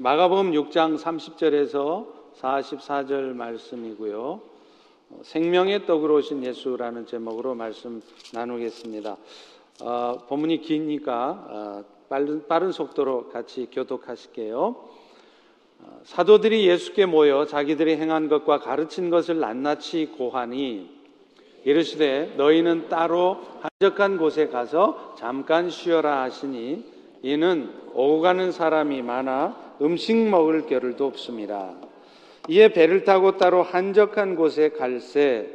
[0.00, 2.06] 마가복음 6장 30절에서
[2.40, 4.40] 44절 말씀이고요.
[5.22, 8.00] 생명의 떡으로 오신 예수라는 제목으로 말씀
[8.32, 9.16] 나누겠습니다.
[9.82, 14.66] 어, 본문이 기니까 어, 빠른, 빠른 속도로 같이 교독하실게요.
[15.80, 20.96] 어, 사도들이 예수께 모여 자기들이 행한 것과 가르친 것을 낱낱이 고하니
[21.64, 30.16] 이르시되 너희는 따로 한적한 곳에 가서 잠깐 쉬어라 하시니 이는 오고 가는 사람이 많아 음식
[30.16, 31.74] 먹을 겨를도 없습니다.
[32.48, 35.48] 이에 배를 타고 따로 한적한 곳에 갈새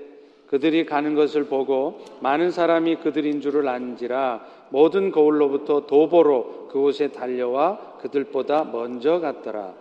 [0.48, 8.66] 그들이 가는 것을 보고 많은 사람이 그들인 줄을 안지라 모든 거울로부터 도보로 그곳에 달려와 그들보다
[8.66, 9.74] 먼저 갔더라.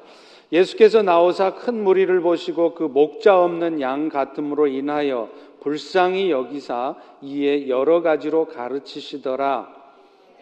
[0.50, 5.28] 예수께서 나오사 큰 무리를 보시고 그 목자 없는 양 같음으로 인하여
[5.60, 9.81] 불쌍히 여기사 이에 여러 가지로 가르치시더라.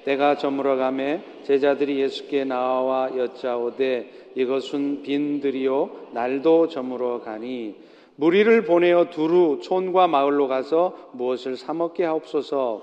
[0.05, 7.75] 때가 저물어 가매 제자들이 예수께 나와 여짜오되 이것은 빈들이요 날도 저물어 가니
[8.17, 12.83] 무리를 보내어 두루 촌과 마을로 가서 무엇을 사 먹게 하옵소서.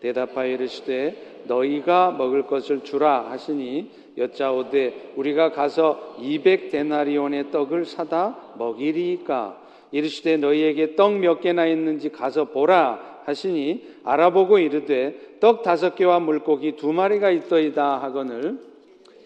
[0.00, 9.62] 대답하여 이르시되 너희가 먹을 것을 주라 하시니 여짜오되 우리가 가서 200 데나리온의 떡을 사다 먹이리까?
[9.92, 16.76] 이르시되 너희에게 떡 몇 개나 있는지 가서 보라 하시니 알아보고 이르되 떡 다섯 개와 물고기
[16.76, 18.58] 두 마리가 있더이다 하거늘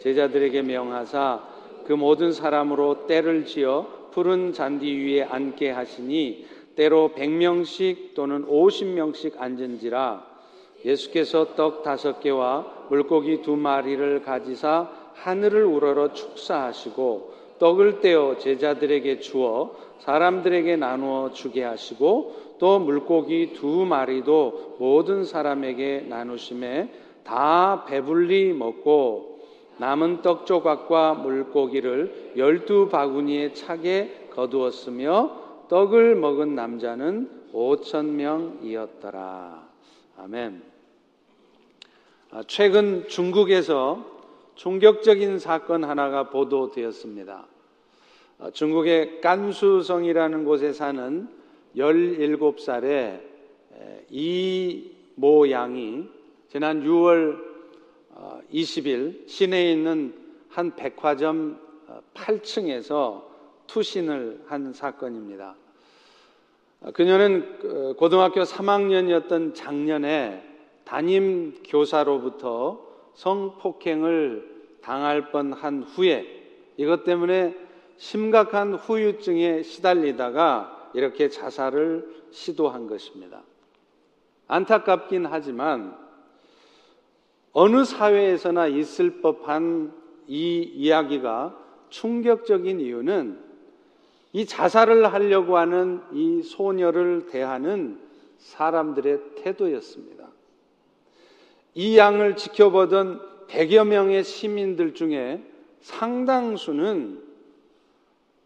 [0.01, 1.43] 제자들에게 명하사
[1.87, 9.41] 그 모든 사람으로 때를 지어 푸른 잔디 위에 앉게 하시니 때로 백명씩 또는 오십 명씩
[9.41, 10.37] 앉은지라
[10.85, 19.75] 예수께서 떡 다섯 개와 물고기 두 마리를 가지사 하늘을 우러러 축사하시고 떡을 떼어 제자들에게 주어
[20.01, 26.91] 사람들에게 나누어 주게 하시고 또 물고기 두 마리도 모든 사람에게 나누심에
[27.25, 29.41] 다 배불리 먹고
[29.79, 39.69] 남은 떡 조각과 물고기를 열두 바구니에 차게 거두었으며 떡을 먹은 남자는 오천 명이었더라.
[40.19, 40.63] 아멘.
[42.31, 44.05] 아, 최근 중국에서
[44.55, 47.47] 충격적인 사건 하나가 보도되었습니다.
[48.39, 51.29] 아, 중국의 깐수성이라는 곳에 사는
[51.77, 53.21] 17살의
[54.11, 56.09] 이모 양이
[56.49, 57.39] 지난 6월
[58.53, 60.15] 20일 어, 시내에 있는
[60.49, 61.61] 한 백화점
[62.15, 63.31] 8층에서 어,
[63.67, 65.55] 투신을 한 사건입니다.
[66.81, 70.43] 어, 그녀는 고등학교 3학년이었던 작년에
[70.85, 72.81] 담임 교사로부터
[73.15, 76.25] 성폭행을 당할 뻔한 후에
[76.77, 77.55] 이것 때문에
[77.97, 83.43] 심각한 후유증에 시달리다가 이렇게 자살을 시도한 것입니다.
[84.49, 85.95] 안타깝긴 하지만
[87.53, 89.93] 어느 사회에서나 있을 법한
[90.27, 91.55] 이 이야기가
[91.91, 93.39] 충격적인 이유는
[94.33, 98.01] 이 자살을 하려고 하는 이 소녀를 대하는
[98.39, 100.29] 사람들의 태도였습니다.
[101.75, 105.45] 이 양을 지켜보던 100여 명의 시민들 중에
[105.83, 107.23] 상당수는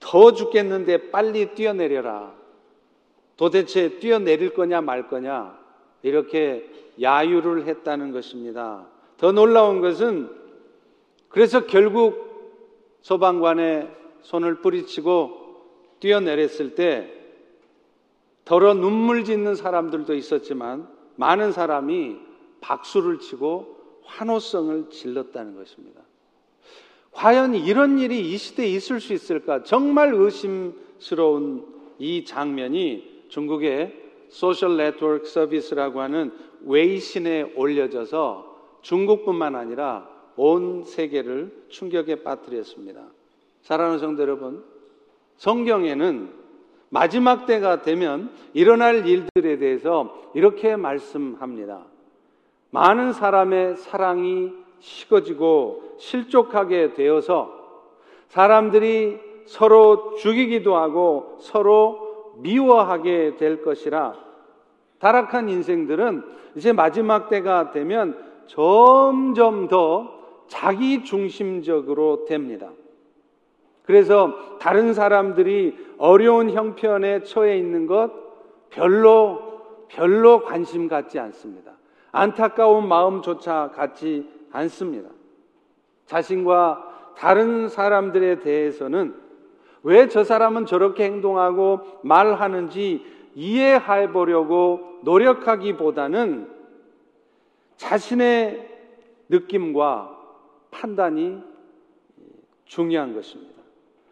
[0.01, 2.40] 더 죽겠는데 빨리 뛰어내려라.
[3.41, 5.59] 도대체 뛰어내릴 거냐 말 거냐
[6.03, 6.71] 이렇게
[7.01, 8.87] 야유를 했다는 것입니다.
[9.17, 10.29] 더 놀라운 것은
[11.31, 13.89] 그래서 결국 소방관의
[14.21, 17.11] 손을 뿌리치고 뛰어내렸을 때
[18.45, 20.87] 더러 눈물 짓는 사람들도 있었지만
[21.17, 22.19] 많은 사람이
[22.61, 26.03] 박수를 치고 환호성을 질렀다는 것입니다.
[27.13, 29.63] 과연 이런 일이 이 시대에 있을 수 있을까?
[29.63, 31.65] 정말 의심스러운
[31.99, 36.33] 이 장면이 중국의 소셜 네트워크 서비스라고 하는
[36.65, 43.03] 웨이신에 올려져서 중국뿐만 아니라 온 세계를 충격에 빠뜨렸습니다.
[43.63, 44.65] 사랑하는 성도 여러분,
[45.37, 46.31] 성경에는
[46.91, 51.85] 마지막 때가 되면 일어날 일들에 대해서 이렇게 말씀합니다.
[52.71, 57.59] 많은 사람의 사랑이 식어지고 실족하게 되어서
[58.29, 62.10] 사람들이 서로 죽이기도 하고 서로
[62.43, 64.15] 미워하게 될 것이라
[64.99, 66.23] 타락한 인생들은
[66.55, 68.17] 이제 마지막 때가 되면
[68.47, 72.71] 점점 더 자기 중심적으로 됩니다.
[73.85, 78.11] 그래서 다른 사람들이 어려운 형편에 처해 있는 것
[78.71, 79.51] 별로
[79.89, 81.73] 별로 관심 갖지 않습니다.
[82.13, 85.09] 안타까운 마음조차 갖지 않습니다.
[86.07, 89.15] 자신과 다른 사람들에 대해서는
[89.83, 93.05] 왜 저 사람은 저렇게 행동하고 말하는지
[93.35, 96.49] 이해해 보려고 노력하기보다는
[97.77, 98.69] 자신의
[99.29, 100.19] 느낌과
[100.71, 101.41] 판단이
[102.65, 103.61] 중요한 것입니다.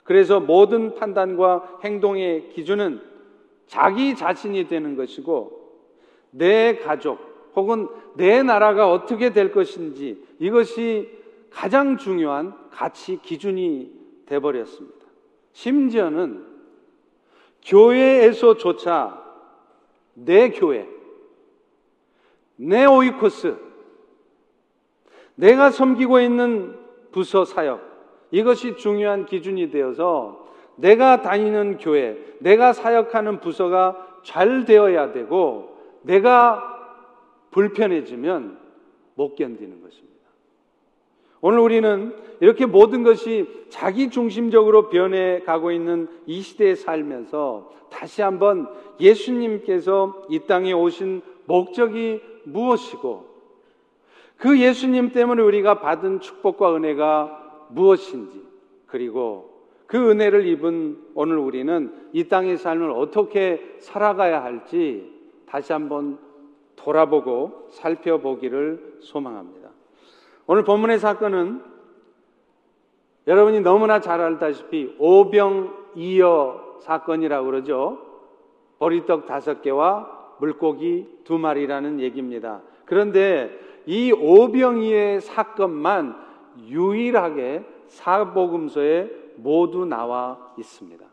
[0.05, 3.03] 그래서 모든 판단과 행동의 기준은
[3.67, 5.59] 자기 자신이 되는 것이고
[6.31, 7.19] 내 가족
[7.55, 11.11] 혹은 내 나라가 어떻게 될 것인지 이것이
[11.50, 13.93] 가장 중요한 가치 기준이
[14.26, 14.98] 돼버렸습니다.
[15.58, 16.46] 심지어는
[17.64, 19.25] 교회에서조차
[20.14, 20.88] 내 교회,
[22.55, 23.56] 내 오이코스,
[25.34, 26.78] 내가 섬기고 있는
[27.10, 27.82] 부서 사역,
[28.31, 30.46] 이것이 중요한 기준이 되어서
[30.76, 36.62] 내가 다니는 교회, 내가 사역하는 부서가 잘 되어야 되고 내가
[37.50, 38.61] 불편해지면
[39.16, 40.07] 못 견디는 것입니다.
[41.40, 48.69] 오늘 우리는 이렇게 모든 것이 자기 중심적으로 변해 가고 있는 이 시대에 살면서 다시 한번
[49.00, 53.26] 예수님께서 이 땅에 오신 목적이 무엇이고
[54.37, 58.43] 그 예수님 때문에 우리가 받은 축복과 은혜가 무엇인지
[58.87, 65.11] 그리고 그 은혜를 입은 오늘 우리는 이 땅의 삶을 어떻게 살아가야 할지
[65.46, 66.19] 다시 한번
[66.76, 69.68] 돌아보고 살펴보기를 소망합니다.
[70.50, 71.62] 오늘 본문의 사건은
[73.27, 77.99] 여러분이 너무나 잘 알다시피 오병이어 사건이라고 그러죠.
[78.79, 82.62] 보리떡 다섯 개와 물고기 두 마리라는 얘기입니다.
[82.87, 83.50] 그런데
[83.85, 86.17] 이 오병이의 사건만
[86.67, 91.05] 유일하게 사복음서에 모두 나와 있습니다.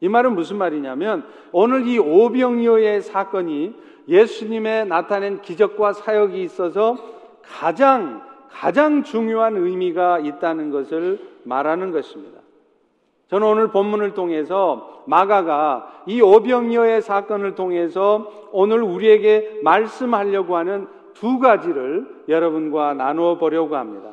[0.00, 3.74] 이 말은 무슨 말이냐면 오늘 이 오병이어의 사건이
[4.08, 6.96] 예수님의 나타낸 기적과 사역이 있어서
[7.42, 12.40] 가장 가장 중요한 의미가 있다는 것을 말하는 것입니다.
[13.28, 22.24] 저는 오늘 본문을 통해서 마가가 이 오병이어의 사건을 통해서 오늘 우리에게 말씀하려고 하는 두 가지를
[22.28, 24.10] 여러분과 나누어 보려고 합니다.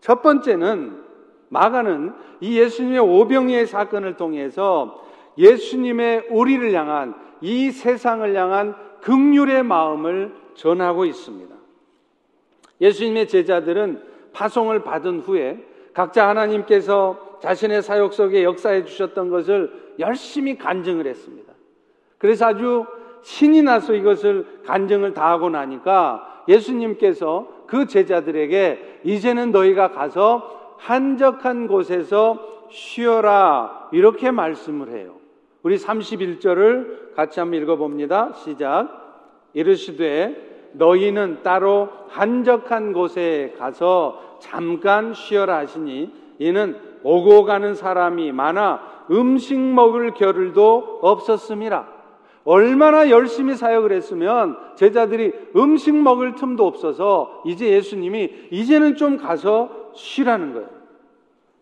[0.00, 1.04] 첫 번째는
[1.48, 5.04] 마가는 이 예수님의 오병이의 사건을 통해서
[5.38, 11.55] 예수님의 우리를 향한 이 세상을 향한 극률의 마음을 전하고 있습니다.
[12.80, 14.02] 예수님의 제자들은
[14.32, 15.58] 파송을 받은 후에
[15.94, 21.52] 각자 하나님께서 자신의 사역 속에 역사해 주셨던 것을 열심히 간증을 했습니다.
[22.18, 22.84] 그래서 아주
[23.22, 32.66] 신이 나서 이것을 간증을 다 하고 나니까 예수님께서 그 제자들에게 이제는 너희가 가서 한적한 곳에서
[32.70, 35.16] 쉬어라 이렇게 말씀을 해요.
[35.62, 38.34] 우리 31절을 같이 한번 읽어봅니다.
[38.34, 39.48] 시작.
[39.54, 48.80] 이르시되 너희는 따로 한적한 곳에 가서 잠깐 쉬어라 하시니 이는 오고 가는 사람이 많아
[49.10, 51.96] 음식 먹을 겨를도 없었음이라.
[52.44, 60.52] 얼마나 열심히 사역을 했으면 제자들이 음식 먹을 틈도 없어서 이제 예수님이 이제는 좀 가서 쉬라는
[60.52, 60.68] 거예요.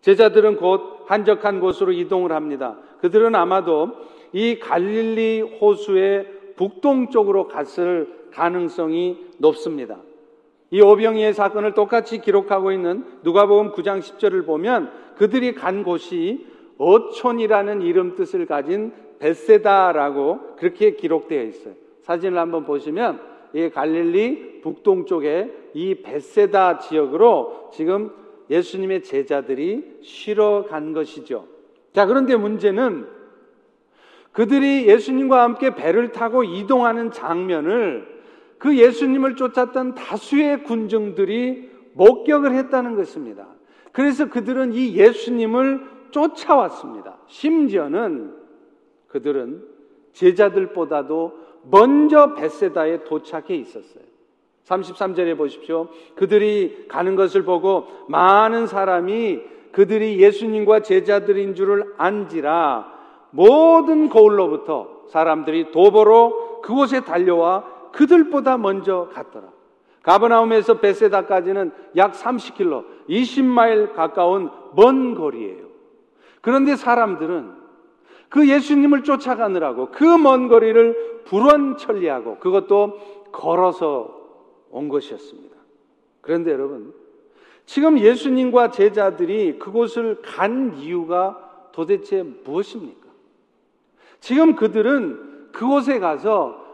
[0.01, 2.75] 제자들은 곧 한적한 곳으로 이동을 합니다.
[3.01, 3.91] 그들은 아마도
[4.31, 9.97] 이 갈릴리 호수의 북동쪽으로 갔을 가능성이 높습니다.
[10.69, 16.45] 이 오병이의 사건을 똑같이 기록하고 있는 누가복음 9장 10절을 보면 그들이 간 곳이
[16.77, 21.73] 어촌이라는 이름 뜻을 가진 베세다라고 그렇게 기록되어 있어요.
[22.01, 23.21] 사진을 한번 보시면
[23.53, 28.11] 이 갈릴리 북동쪽에 이 베세다 지역으로 지금
[28.49, 31.47] 예수님의 제자들이 쉬러 간 것이죠.
[31.93, 33.07] 자, 그런데 문제는
[34.33, 38.14] 그들이 예수님과 함께 배를 타고 이동하는 장면을
[38.65, 43.45] 그 예수님을 쫓았던 다수의 군중들이 목격을 했다는 것입니다.
[43.91, 47.19] 그래서 그들은 이 예수님을 쫓아왔습니다.
[47.27, 48.33] 심지어는
[49.07, 49.63] 그들은
[50.13, 51.33] 제자들보다도
[51.69, 54.03] 먼저 베세다에 도착해 있었어요.
[54.65, 55.89] 33절에 보십시오.
[56.15, 59.41] 그들이 가는 것을 보고 많은 사람이
[59.73, 62.95] 그들이 예수님과 제자들인 줄을 안지라
[63.29, 69.47] 모든 거울로부터 사람들이 도보로 그곳에 달려와 그들보다 먼저 갔더라.
[70.03, 75.65] 가버나움에서 베세다까지는 약 30km, 20마일 가까운 먼 거리예요.
[76.41, 77.53] 그런데 사람들은
[78.29, 82.99] 그 예수님을 쫓아가느라고 그 먼 거리를 불원천리하고 그것도
[83.31, 84.13] 걸어서
[84.69, 85.55] 온 것이었습니다.
[86.21, 86.93] 그런데 여러분,
[87.65, 93.07] 지금 예수님과 제자들이 그곳을 간 이유가 도대체 무엇입니까?
[94.19, 96.64] 지금 그들은 그곳에 가서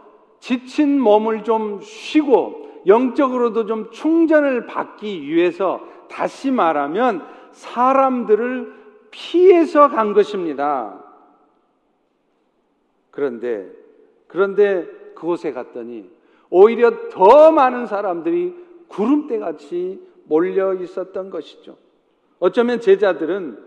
[0.42, 5.80] 지친 몸을 좀 쉬고 영적으로도 좀 충전을 받기 위해서
[6.10, 8.74] 다시 말하면 사람들을
[9.12, 11.00] 피해서 간 것입니다.
[13.12, 13.72] 그런데,
[14.28, 16.10] 그런데 그곳에 갔더니
[16.50, 18.56] 오히려 더 많은 사람들이
[18.88, 21.78] 구름대 같이 몰려 있었던 것이죠.
[22.40, 23.60] 어쩌면 제자들은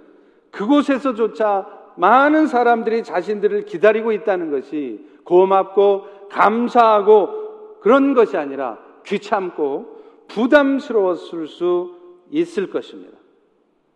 [0.51, 9.95] 그곳에서조차 많은 사람들이 자신들을 기다리고 있다는 것이 고맙고 감사하고 그런 것이 아니라 귀찮고
[10.29, 11.95] 부담스러웠을 수
[12.31, 13.17] 있을 것입니다.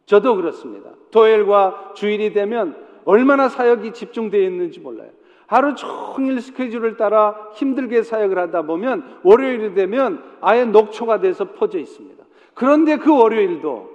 [0.07, 0.91] 저도 그렇습니다.
[1.11, 5.11] 토요일과 주일이 되면 얼마나 사역이 집중되어 있는지 몰라요.
[5.47, 12.23] 하루 종일 스케줄을 따라 힘들게 사역을 하다 보면 월요일이 되면 아예 녹초가 돼서 퍼져 있습니다.
[12.55, 13.89] 그런데 그 월요일도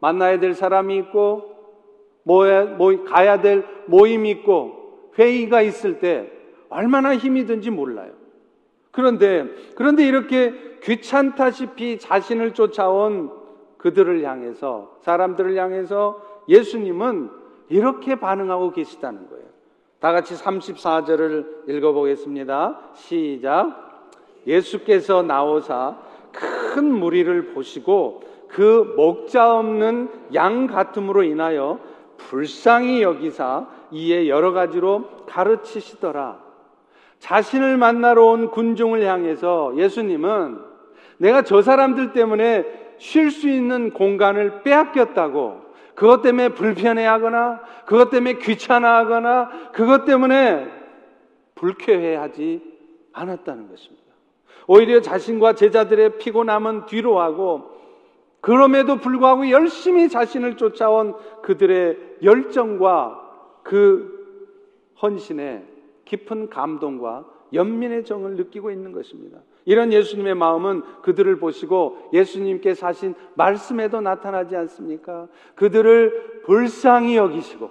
[0.00, 1.56] 만나야 될 사람이 있고
[2.24, 6.37] 모여, 모, 가야 될 모임이 있고 회의가 있을 때
[6.70, 8.12] 얼마나 힘이 든지 몰라요.
[8.90, 13.30] 그런데 그런데 이렇게 귀찮다시피 자신을 쫓아온
[13.78, 17.30] 그들을 향해서 사람들을 향해서 예수님은
[17.68, 19.44] 이렇게 반응하고 계시다는 거예요.
[20.00, 22.90] 다 같이 34절을 읽어보겠습니다.
[22.94, 23.88] 시작.
[24.46, 25.98] 예수께서 나오사
[26.32, 31.80] 큰 무리를 보시고 그 목자 없는 양 같음으로 인하여
[32.16, 36.47] 불쌍히 여기사 이에 여러 가지로 가르치시더라.
[37.18, 40.58] 자신을 만나러 온 군중을 향해서 예수님은
[41.18, 42.64] 내가 저 사람들 때문에
[42.98, 50.68] 쉴 수 있는 공간을 빼앗겼다고 그것 때문에 불편해하거나 그것 때문에 귀찮아하거나 그것 때문에
[51.56, 52.62] 불쾌해하지
[53.12, 54.06] 않았다는 것입니다.
[54.68, 57.78] 오히려 자신과 제자들의 피곤함은 뒤로 하고
[58.40, 63.20] 그럼에도 불구하고 열심히 자신을 쫓아온 그들의 열정과
[63.64, 64.16] 그
[65.02, 65.64] 헌신에
[66.08, 69.38] 깊은 감동과 연민의 정을 느끼고 있는 것입니다.
[69.64, 75.28] 이런 예수님의 마음은 그들을 보시고 예수님께 하신 말씀에도 나타나지 않습니까?
[75.54, 77.70] 그들을 불쌍히 여기시고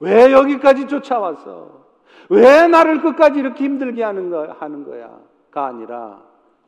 [0.00, 1.86] 왜 여기까지 쫓아왔어?
[2.28, 5.18] 왜 나를 끝까지 이렇게 힘들게 하는 거 하는 거야
[5.50, 6.22] 가 아니라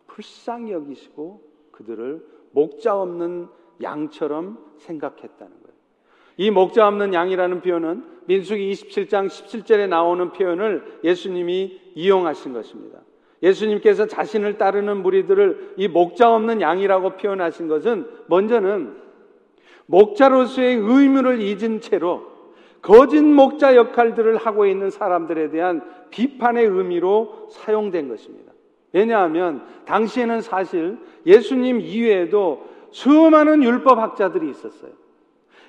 [0.06, 3.48] 불쌍히 여기시고 그들을 목자 없는
[3.82, 5.59] 양처럼 생각했다는.
[6.36, 13.00] 이 목자 없는 양이라는 표현은 민수기 27장 17절에 나오는 표현을 예수님이 이용하신 것입니다.
[13.42, 18.96] 예수님께서 자신을 따르는 무리들을 이 목자 없는 양이라고 표현하신 것은 먼저는
[19.86, 22.30] 목자로서의 의무를 잊은 채로
[22.82, 28.52] 거짓 목자 역할들을 하고 있는 사람들에 대한 비판의 의미로 사용된 것입니다.
[28.92, 34.92] 왜냐하면 당시에는 사실 예수님 이외에도 수많은 율법학자들이 있었어요.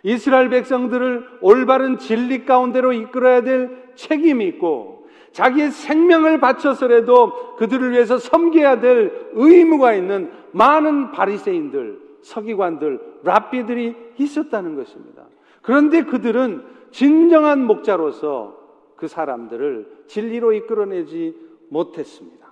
[0.03, 8.79] 이스라엘 백성들을 올바른 진리 가운데로 이끌어야 될 책임이 있고 자기의 생명을 바쳐서라도 그들을 위해서 섬겨야
[8.79, 15.23] 될 의무가 있는 많은 바리새인들, 서기관들, 랍비들이 있었다는 것입니다.
[15.61, 18.59] 그런데 그들은 진정한 목자로서
[18.97, 21.35] 그 사람들을 진리로 이끌어내지
[21.69, 22.51] 못했습니다.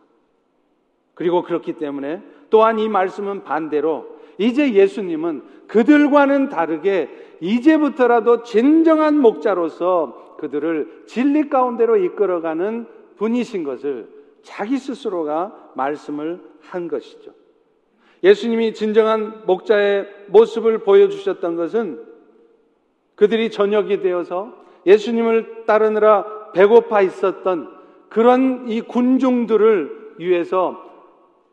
[1.13, 7.10] 그리고 그렇기 때문에 또한 이 말씀은 반대로 이제 예수님은 그들과는 다르게
[7.41, 14.08] 이제부터라도 진정한 목자로서 그들을 진리 가운데로 이끌어가는 분이신 것을
[14.41, 17.31] 자기 스스로가 말씀을 한 것이죠.
[18.24, 22.01] 예수님이 진정한 목자의 모습을 보여주셨던 것은
[23.15, 24.53] 그들이 저녁이 되어서
[24.86, 27.69] 예수님을 따르느라 배고파 있었던
[28.08, 30.88] 그런 이 군중들을 위해서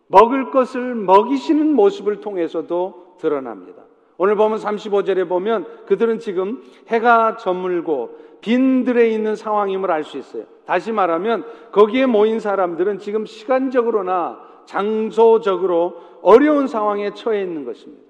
[0.09, 3.83] 먹을 것을 먹이시는 모습을 통해서도 드러납니다.
[4.19, 10.45] 오늘 보면 35절에 보면 그들은 지금 해가 저물고 빈들에 있는 상황임을 알 수 있어요.
[10.65, 18.05] 다시 말하면 거기에 모인 사람들은 지금 시간적으로나 장소적으로 어려운 상황에 처해 있는 것입니다.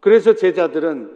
[0.00, 1.10] 그래서 제자들은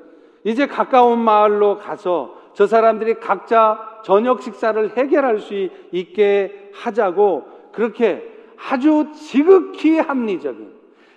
[0.44, 9.06] 이제 가까운 마을로 가서 저 사람들이 각자 저녁 식사를 해결할 수 있게 하자고 그렇게 아주
[9.14, 10.72] 지극히 합리적인,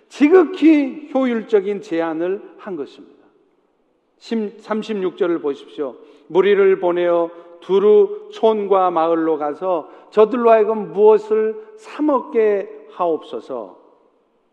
[0.09, 3.21] 지극히 효율적인 제안을 한 것입니다.
[4.19, 5.95] 36절을 보십시오.
[6.27, 7.31] 무리를 보내어
[7.61, 13.79] 두루 촌과 마을로 가서 저들로 하여금 무엇을 사먹게 하옵소서.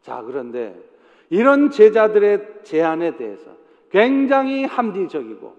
[0.03, 0.75] 자, 그런데
[1.31, 3.51] 이런 제자들의 제안에 대해서
[3.91, 5.57] 굉장히 합리적이고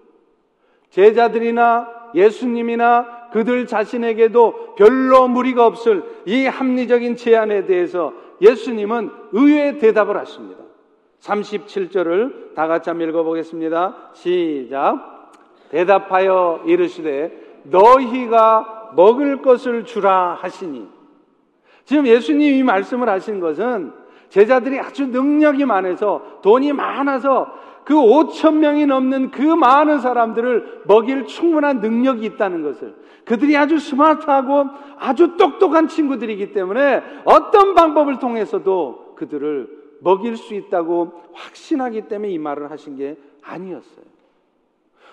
[0.90, 10.62] 제자들이나 예수님이나 그들 자신에게도 별로 무리가 없을 이 합리적인 제안에 대해서 예수님은 의외의 대답을 하십니다.
[11.20, 14.10] 37절을 다 같이 한번 읽어보겠습니다.
[14.14, 15.30] 시작.
[15.70, 20.88] 대답하여 이르시되 너희가 먹을 것을 주라 하시니
[21.84, 23.92] 지금 예수님이 말씀을 하신 것은
[24.30, 27.52] 제자들이 아주 능력이 많아서 돈이 많아서
[27.90, 32.94] 그 5천 명이 넘는 그 많은 사람들을 먹일 충분한 능력이 있다는 것을
[33.24, 34.66] 그들이 아주 스마트하고
[34.96, 39.68] 아주 똑똑한 친구들이기 때문에 어떤 방법을 통해서도 그들을
[40.02, 44.04] 먹일 수 있다고 확신하기 때문에 이 말을 하신 게 아니었어요.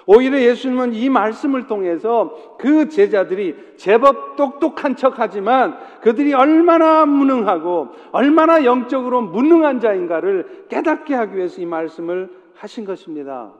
[0.05, 8.63] 오히려 예수님은 이 말씀을 통해서 그 제자들이 제법 똑똑한 척 하지만 그들이 얼마나 무능하고 얼마나
[8.63, 13.53] 영적으로 무능한 자인가를 깨닫게 하기 위해서 이 말씀을 하신 것입니다.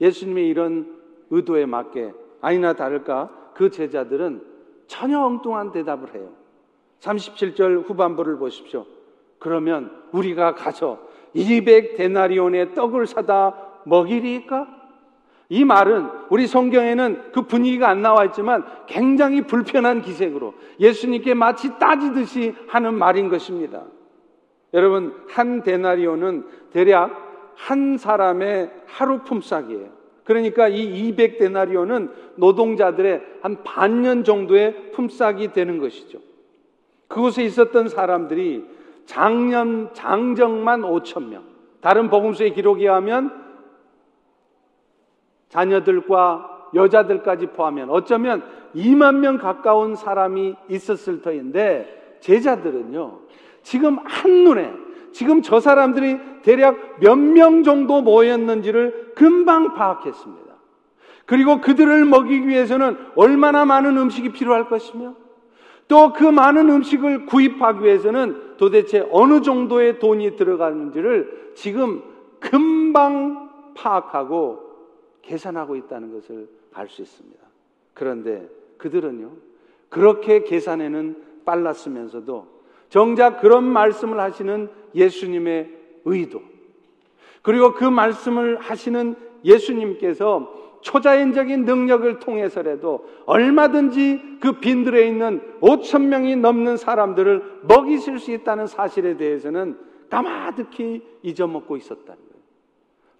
[0.00, 0.96] 예수님의 이런
[1.30, 4.42] 의도에 맞게 아니나 다를까 그 제자들은
[4.86, 6.30] 전혀 엉뚱한 대답을 해요.
[7.00, 8.86] 37절 후반부를 보십시오.
[9.38, 11.00] 그러면 우리가 가서
[11.34, 14.74] 200 데나리온의 떡을 사다 먹이리까?
[15.48, 22.54] 이 말은 우리 성경에는 그 분위기가 안 나와 있지만 굉장히 불편한 기색으로 예수님께 마치 따지듯이
[22.66, 23.84] 하는 말인 것입니다.
[24.74, 27.25] 여러분, 한 데나리온은 대략
[27.56, 29.88] 한 사람의 하루 품삯이에요.
[30.24, 36.18] 그러니까 이 200데나리온은 노동자들의 한 반년 정도의 품삯이 되는 것이죠.
[37.08, 38.64] 그곳에 있었던 사람들이
[39.06, 41.44] 장년 장정만 5천 명.
[41.80, 43.30] 다른 복음서의 기록에 하면
[45.48, 48.42] 자녀들과 여자들까지 포함하면 어쩌면
[48.74, 53.20] 2만 명 가까운 사람이 있었을 터인데 제자들은요.
[53.62, 54.72] 지금 한눈에
[55.16, 60.54] 지금 저 사람들이 대략 몇 명 정도 모였는지를 금방 파악했습니다.
[61.24, 65.14] 그리고 그들을 먹이기 위해서는 얼마나 많은 음식이 필요할 것이며
[65.88, 72.02] 또 그 많은 음식을 구입하기 위해서는 도대체 어느 정도의 돈이 들어가는지를 지금
[72.38, 74.60] 금방 파악하고
[75.22, 77.40] 계산하고 있다는 것을 알 수 있습니다.
[77.94, 79.30] 그런데 그들은요,
[79.88, 82.55] 그렇게 계산에는 빨랐으면서도
[82.88, 85.70] 정작 그런 말씀을 하시는 예수님의
[86.04, 86.42] 의도,
[87.42, 89.14] 그리고 그 말씀을 하시는
[89.44, 98.66] 예수님께서 초자연적인 능력을 통해서라도 얼마든지 그 빈들에 있는 5천 명이 넘는 사람들을 먹이실 수 있다는
[98.66, 99.78] 사실에 대해서는
[100.08, 102.42] 까마득히 잊어먹고 있었다는 거예요.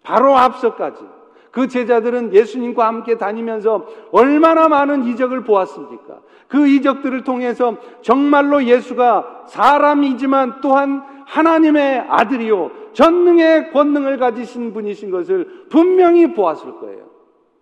[0.02, 1.02] 바로 앞서까지
[1.50, 6.20] 그 제자들은 예수님과 함께 다니면서 얼마나 많은 이적을 보았습니까?
[6.48, 12.70] 그 이적들을 통해서 정말로 예수가 사람이지만 또한 하나님의 아들이요.
[12.92, 17.10] 전능의 권능을 가지신 분이신 것을 분명히 보았을 거예요.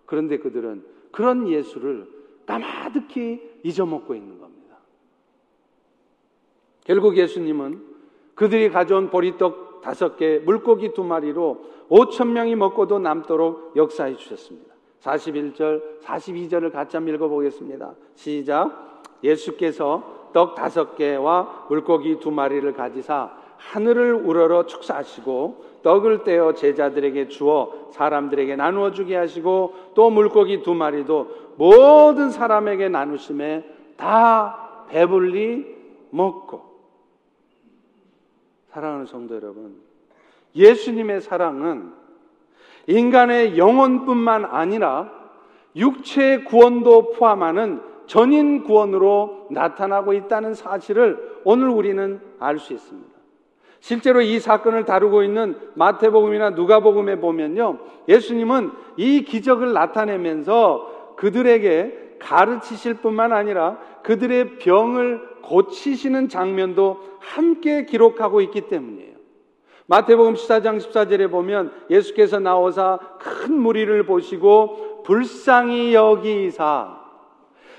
[0.05, 2.07] 그런데 그들은 그런 예수를
[2.45, 4.75] 까마득히 잊어먹고 있는 겁니다.
[6.85, 7.81] 결국 예수님은
[8.35, 11.59] 그들이 가져온 보리떡 다섯 개, 물고기 두 마리로
[11.91, 14.73] 5천 명이 먹고도 남도록 역사해 주셨습니다.
[14.99, 17.93] 41절, 42절을 같이 한번 읽어보겠습니다.
[18.15, 19.03] 시작.
[19.23, 27.89] 예수께서 떡 다섯 개와 물고기 두 마리를 가지사 하늘을 우러러 축사하시고 떡을 떼어 제자들에게 주어
[27.91, 33.63] 사람들에게 나누어 주게 하시고 또 물고기 두 마리도 모든 사람에게 나누심에
[33.97, 35.75] 다 배불리
[36.09, 36.64] 먹고
[38.75, 39.77] 사랑하는 성도 여러분
[40.53, 41.93] 예수님의 사랑은
[42.87, 45.09] 인간의 영혼뿐만 아니라
[45.77, 53.15] 육체 구원도 포함하는 전인 구원으로 나타나고 있다는 사실을 오늘 우리는 알 수 있습니다.
[53.79, 57.79] 실제로 이 사건을 다루고 있는 마태복음이나 누가복음에 보면요.
[58.09, 68.61] 예수님은 이 기적을 나타내면서 그들에게 가르치실 뿐만 아니라 그들의 병을 고치시는 장면도 함께 기록하고 있기
[68.61, 69.15] 때문이에요.
[69.87, 77.05] 마태복음 14장 14절에 보면 예수께서 나오사 큰 무리를 보시고 불쌍히 여기사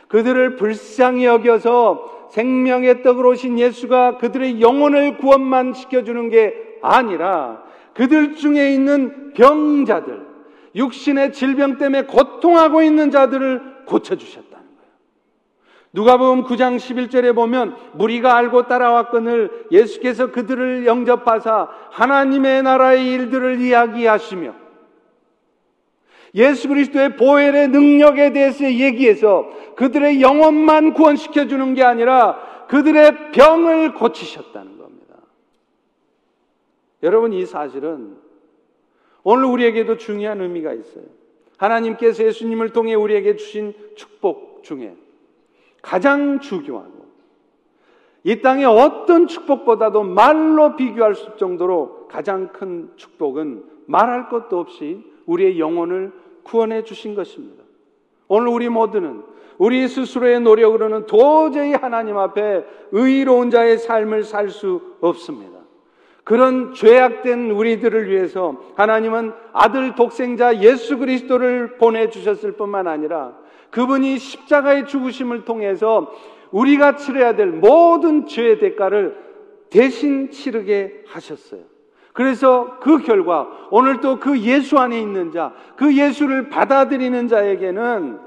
[0.08, 8.72] 그들을 불쌍히 여겨서 생명의 떡으로 오신 예수가 그들의 영혼을 구원만 시켜주는 게 아니라 그들 중에
[8.74, 10.26] 있는 병자들,
[10.74, 14.55] 육신의 질병 때문에 고통하고 있는 자들을 고쳐주셨다.
[15.96, 24.54] 누가복음 9장 11절에 보면 무리가 알고 따라왔거늘 예수께서 그들을 영접하사 하나님의 나라의 일들을 이야기하시며
[26.34, 34.76] 예수 그리스도의 보혈의 능력에 대해서 얘기해서 그들의 영혼만 구원시켜 주는 게 아니라 그들의 병을 고치셨다는
[34.76, 35.14] 겁니다.
[37.02, 38.18] 여러분 이 사실은
[39.22, 41.04] 오늘 우리에게도 중요한 의미가 있어요.
[41.56, 44.94] 하나님께서 예수님을 통해 우리에게 주신 축복 중에
[45.86, 47.06] 가장 중요하고
[48.24, 55.60] 이 땅의 어떤 축복보다도 말로 비교할 수 정도로 가장 큰 축복은 말할 것도 없이 우리의
[55.60, 57.62] 영혼을 구원해 주신 것입니다.
[58.26, 59.22] 오늘 우리 모두는
[59.58, 65.56] 우리 스스로의 노력으로는 도저히 하나님 앞에 의로운 자의 삶을 살 수 없습니다.
[66.24, 73.36] 그런 죄악된 우리들을 위해서 하나님은 아들 독생자 예수 그리스도를 보내주셨을 뿐만 아니라
[73.70, 76.12] 그분이 십자가의 죽으심을 통해서
[76.50, 79.16] 우리가 치러야 될 모든 죄의 대가를
[79.70, 81.62] 대신 치르게 하셨어요.
[82.12, 88.18] 그래서 그 결과 오늘 또 그 예수 안에 있는 자, 그 예수를 받아들이는 자에게는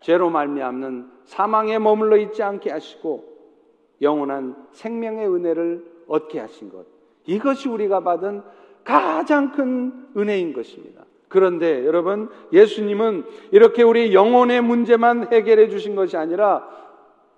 [0.00, 3.24] 죄로 말미암는 사망에 머물러 있지 않게 하시고
[4.02, 6.86] 영원한 생명의 은혜를 얻게 하신 것.
[7.24, 8.42] 이것이 우리가 받은
[8.84, 11.05] 가장 큰 은혜인 것입니다.
[11.28, 16.66] 그런데 여러분, 예수님은 이렇게 우리 영혼의 문제만 해결해 주신 것이 아니라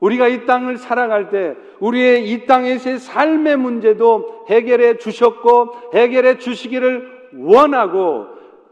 [0.01, 8.27] 우리가 이 땅을 살아갈 때 우리의 이 땅에서의 삶의 문제도 해결해 주셨고 해결해 주시기를 원하고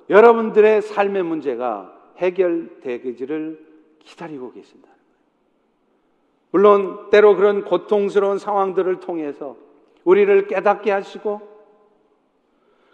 [0.08, 3.66] 여러분들의 삶의 문제가 해결되기를
[3.98, 4.96] 기다리고 거예요.
[6.52, 9.56] 물론 때로 그런 고통스러운 상황들을 통해서
[10.04, 11.55] 우리를 깨닫게 하시고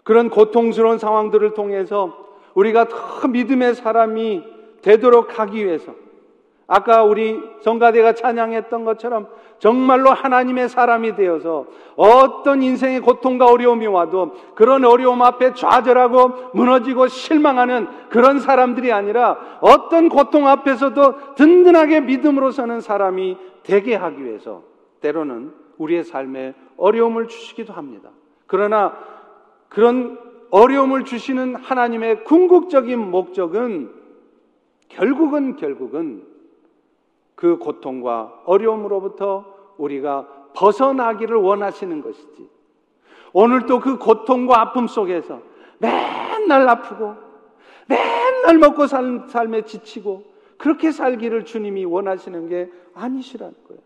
[0.03, 2.17] 그런 고통스러운 상황들을 통해서
[2.53, 4.43] 우리가 더 믿음의 사람이
[4.81, 5.93] 되도록 하기 위해서
[6.67, 9.27] 아까 우리 정가대가 찬양했던 것처럼
[9.59, 17.87] 정말로 하나님의 사람이 되어서 어떤 인생의 고통과 어려움이 와도 그런 어려움 앞에 좌절하고 무너지고 실망하는
[18.09, 24.63] 그런 사람들이 아니라 어떤 고통 앞에서도 든든하게 믿음으로 서는 사람이 되게 하기 위해서
[25.01, 28.09] 때로는 우리의 삶에 어려움을 주시기도 합니다.
[28.47, 28.97] 그러나
[29.73, 30.19] 그런
[30.51, 33.91] 어려움을 주시는 하나님의 궁극적인 목적은
[34.87, 36.27] 결국은 결국은
[37.33, 42.49] 그 고통과 어려움으로부터 우리가 벗어나기를 원하시는 것이지.
[43.33, 45.41] 오늘도 그 고통과 아픔 속에서
[45.79, 47.15] 맨날 아프고
[47.87, 50.23] 맨날 먹고 살, 삶에 지치고
[50.57, 53.81] 그렇게 살기를 주님이 원하시는 게 아니시라는 거예요.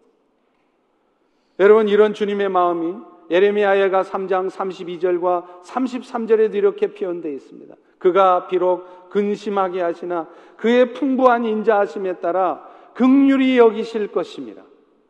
[1.59, 2.93] 여러분 이런 주님의 마음이
[3.29, 7.75] 예레미야가 3장 32절과 33절에도 이렇게 표현되어 있습니다.
[7.97, 14.63] 그가 비록 근심하게 하시나 그의 풍부한 인자하심에 따라 극률이 여기실 것입니다.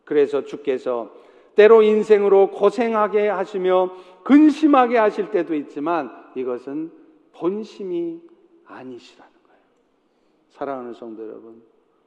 [0.03, 1.12] 그래서 주께서
[1.56, 3.91] 때로 인생으로 고생하게 하시며
[4.23, 6.91] 근심하게 하실 때도 있지만 이것은
[7.34, 8.21] 본심이
[8.65, 9.62] 아니시라는 거예요.
[10.49, 11.62] 사랑하는 성도 여러분,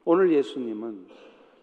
[0.05, 1.07] 오늘 예수님은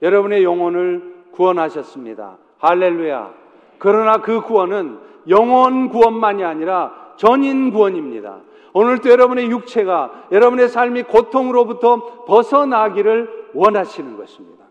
[0.01, 2.37] 여러분의 영혼을 구원하셨습니다.
[2.57, 3.46] 할렐루야.
[3.79, 8.39] 그러나 그 구원은 영원 구원만이 아니라 전인 구원입니다.
[8.73, 14.65] 오늘도 여러분의 육체가 여러분의 삶이 고통으로부터 벗어나기를 원하시는 것입니다.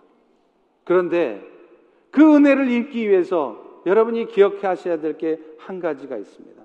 [0.84, 1.44] 그런데
[2.10, 6.62] 그 은혜를 읽기 위해서 여러분이 기억해 하셔야 될 게 한 가지가 있습니다.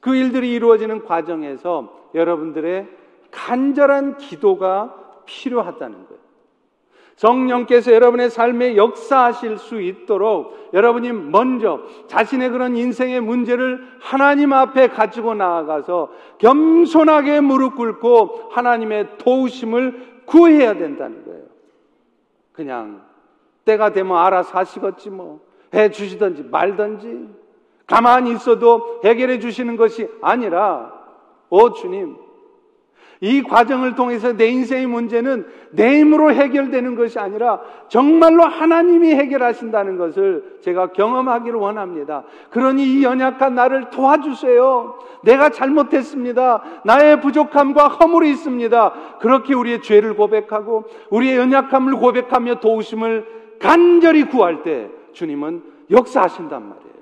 [0.00, 2.86] 그 일들이 이루어지는 과정에서 여러분들의
[3.32, 4.94] 간절한 기도가
[5.26, 6.13] 필요하다는 거예요.
[7.16, 15.34] 성령께서 여러분의 삶에 역사하실 수 있도록 여러분이 먼저 자신의 그런 인생의 문제를 하나님 앞에 가지고
[15.34, 21.44] 나아가서 겸손하게 무릎 꿇고 하나님의 도우심을 구해야 된다는 거예요.
[22.52, 23.02] 그냥
[23.64, 25.40] 때가 되면 알아서 하시겠지 뭐.
[25.72, 27.28] 해 주시든지 말든지.
[27.86, 30.92] 가만히 있어도 해결해 주시는 것이 아니라,
[31.50, 32.16] 오 주님,
[33.20, 40.58] 이 과정을 통해서 내 인생의 문제는 내 힘으로 해결되는 것이 아니라 정말로 하나님이 해결하신다는 것을
[40.62, 42.24] 제가 경험하기를 원합니다.
[42.50, 44.98] 그러니 이 연약한 나를 도와주세요.
[45.22, 46.62] 내가 잘못했습니다.
[46.84, 48.92] 나의 부족함과 허물이 있습니다.
[49.20, 53.26] 그렇게 우리의 죄를 고백하고 우리의 연약함을 고백하며 도우심을
[53.58, 56.94] 간절히 구할 때 주님은 역사하신단 말이에요.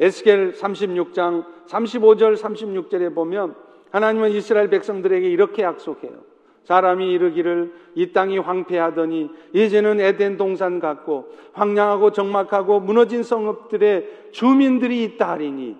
[0.00, 3.54] 에스겔 36장 35절 36절에 보면
[3.90, 6.30] 하나님은 이스라엘 백성들에게 이렇게 약속해요.
[6.64, 15.30] 사람이 이르기를 이 땅이 황폐하더니 이제는 에덴 동산 같고 황량하고 적막하고 무너진 성읍들의 주민들이 있다
[15.30, 15.76] 하리니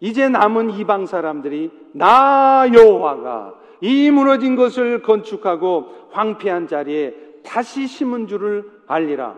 [0.00, 8.70] 이제 남은 이방 사람들이 나 여호와가 이 무너진 것을 건축하고 황폐한 자리에 다시 심은 줄을
[8.86, 9.36] 알리라.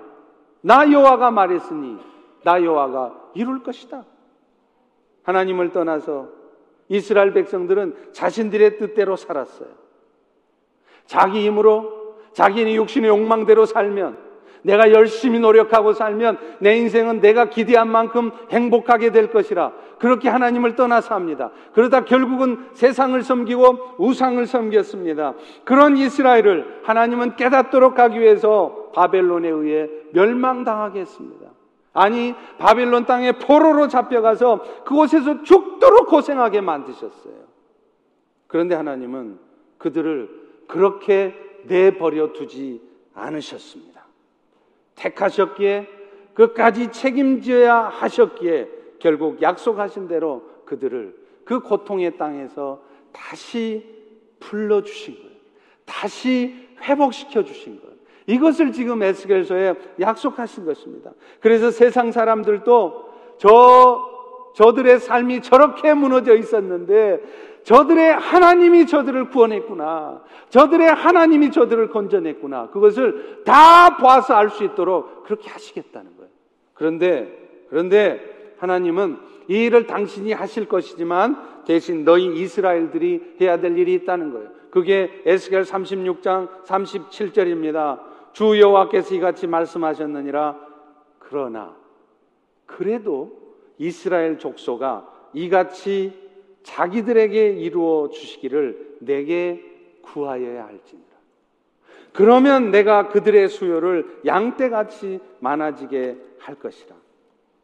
[0.63, 1.97] 나 여호와가 말했으니
[2.45, 4.05] 나 여호와가 이룰 것이다.
[5.23, 6.40] 하나님을 떠나서
[6.91, 9.69] 이스라엘 백성들은 자신들의 뜻대로 살았어요.
[11.07, 14.19] 자기 힘으로 자기의 육신의 욕망대로 살면
[14.63, 21.15] 내가 열심히 노력하고 살면 내 인생은 내가 기대한 만큼 행복하게 될 것이라 그렇게 하나님을 떠나서
[21.15, 21.51] 합니다.
[21.73, 25.35] 그러다 결국은 세상을 섬기고 우상을 섬겼습니다.
[25.65, 31.50] 그런 이스라엘을 하나님은 깨닫도록 하기 위해서 바벨론에 의해 멸망당하게 했습니다.
[31.93, 37.35] 아니 바빌론 땅에 포로로 잡혀가서 그곳에서 죽도록 고생하게 만드셨어요.
[38.47, 39.39] 그런데 하나님은
[39.79, 40.29] 그들을
[40.67, 42.81] 그렇게 내버려 두지
[43.15, 44.07] 않으셨습니다.
[44.95, 45.89] 택하셨기에
[46.35, 53.85] 끝까지 책임져야 하셨기에 결국 약속하신 대로 그들을 그 고통의 땅에서 다시
[54.39, 55.31] 불러주신 거예요.
[55.85, 57.90] 다시 회복시켜 주신 거예요.
[58.27, 61.13] 이것을 지금 에스겔서에 약속하신 것입니다.
[61.41, 64.11] 그래서 세상 사람들도 저
[64.55, 67.21] 저들의 삶이 저렇게 무너져 있었는데
[67.63, 70.23] 저들의 하나님이 저들을 구원했구나.
[70.49, 72.71] 저들의 하나님이 저들을 건져냈구나.
[72.71, 76.31] 그것을 다 봐서 알 수 있도록 그렇게 하시겠다는 거예요.
[76.75, 84.33] 그런데, 그런데 하나님은 이 일을 당신이 하실 것이지만 대신 너희 이스라엘들이 해야 될 일이 있다는
[84.33, 84.49] 거예요.
[84.71, 88.10] 그게 에스겔 36장 37절입니다.
[88.33, 90.57] 주 여호와께서 이같이 말씀하셨느니라.
[91.19, 91.77] 그러나
[92.67, 93.33] 그래도
[93.79, 96.13] 이스라엘 족소가 이같이
[96.63, 99.65] 자기들에게 이루어 주시기를 내게
[100.03, 101.11] 구하여야 할지니라.
[102.13, 106.97] 그러면 내가 그들의 수요를 양떼같이 많아지게 할 것이라.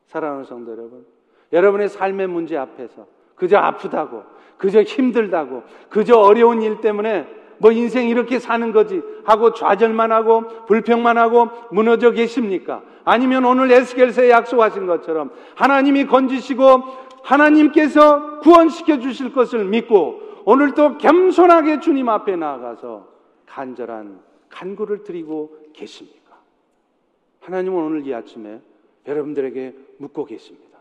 [0.06, 1.04] 사랑하는 성도 여러분,
[1.52, 4.22] 여러분의 삶의 문제 앞에서 그저 아프다고,
[4.56, 7.26] 그저 힘들다고, 그저 어려운 일 때문에
[7.58, 12.82] 뭐 인생 이렇게 사는 거지 하고 좌절만 하고 불평만 하고 무너져 계십니까?
[13.04, 16.82] 아니면 오늘 에스겔서에 약속하신 것처럼 하나님이 건지시고
[17.22, 23.08] 하나님께서 구원시켜 주실 것을 믿고 오늘도 겸손하게 주님 앞에 나아가서
[23.46, 26.36] 간절한 간구를 드리고 계십니까?
[27.40, 28.60] 하나님은 오늘 이 아침에
[29.06, 30.78] 여러분들에게 묻고 계십니다.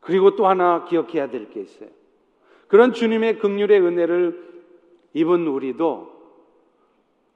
[0.00, 1.88] 그리고 또 하나 기억해야 될 게 있어요.
[2.68, 4.53] 그런 주님의 극률의 은혜를
[5.14, 6.12] 입은 우리도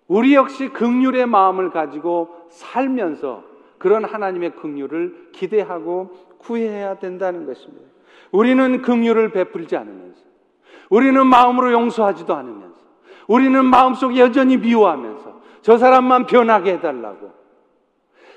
[0.09, 3.45] 우리 역시 극률의 마음을 가지고 살면서
[3.79, 7.87] 그런 하나님의 극률을 기대하고 구해야 된다는 것입니다.
[8.33, 10.21] 우리는 긍휼을 베풀지 않으면서
[10.91, 12.77] 우리는 마음으로 용서하지도 않으면서
[13.27, 17.33] 우리는 마음속에 여전히 미워하면서 저 사람만 변하게 해달라고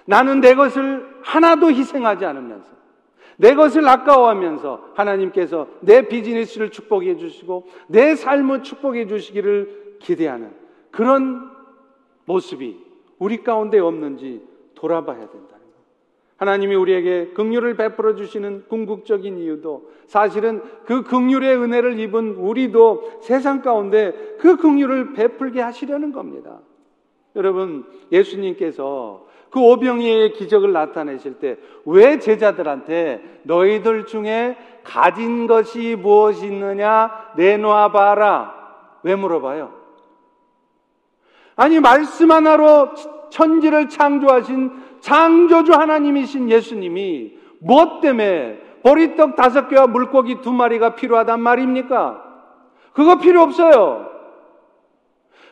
[0.05, 2.80] 나는 내 것을 하나도 희생하지 않으면서
[3.41, 10.51] 내 것을 아까워하면서 하나님께서 내 비즈니스를 축복해 주시고 내 삶을 축복해 주시기를 기대하는
[10.91, 11.49] 그런
[12.25, 12.77] 모습이
[13.17, 15.59] 우리 가운데 없는지 돌아봐야 된다는 것.
[16.37, 24.13] 하나님이 우리에게 긍휼을 베풀어 주시는 궁극적인 이유도 사실은 그 긍휼의 은혜를 입은 우리도 세상 가운데
[24.37, 26.59] 그 긍휼을 베풀게 하시려는 겁니다.
[27.35, 37.31] 여러분, 예수님께서 그 오병이의 기적을 나타내실 때 왜 제자들한테 너희들 중에 가진 것이 무엇이 있느냐
[37.35, 38.55] 내놓아 봐라.
[39.03, 39.73] 왜 물어봐요?
[41.55, 42.89] 아니 말씀 하나로
[43.29, 52.23] 천지를 창조하신 창조주 하나님이신 예수님이 무엇 때문에 보리떡 다섯 개와 물고기 두 마리가 필요하단 말입니까?
[52.93, 54.09] 그거 필요 없어요.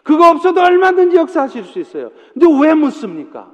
[0.04, 2.12] 그거 없어도 얼마든지 역사하실 수 있어요.
[2.34, 3.52] 근데 왜 묻습니까?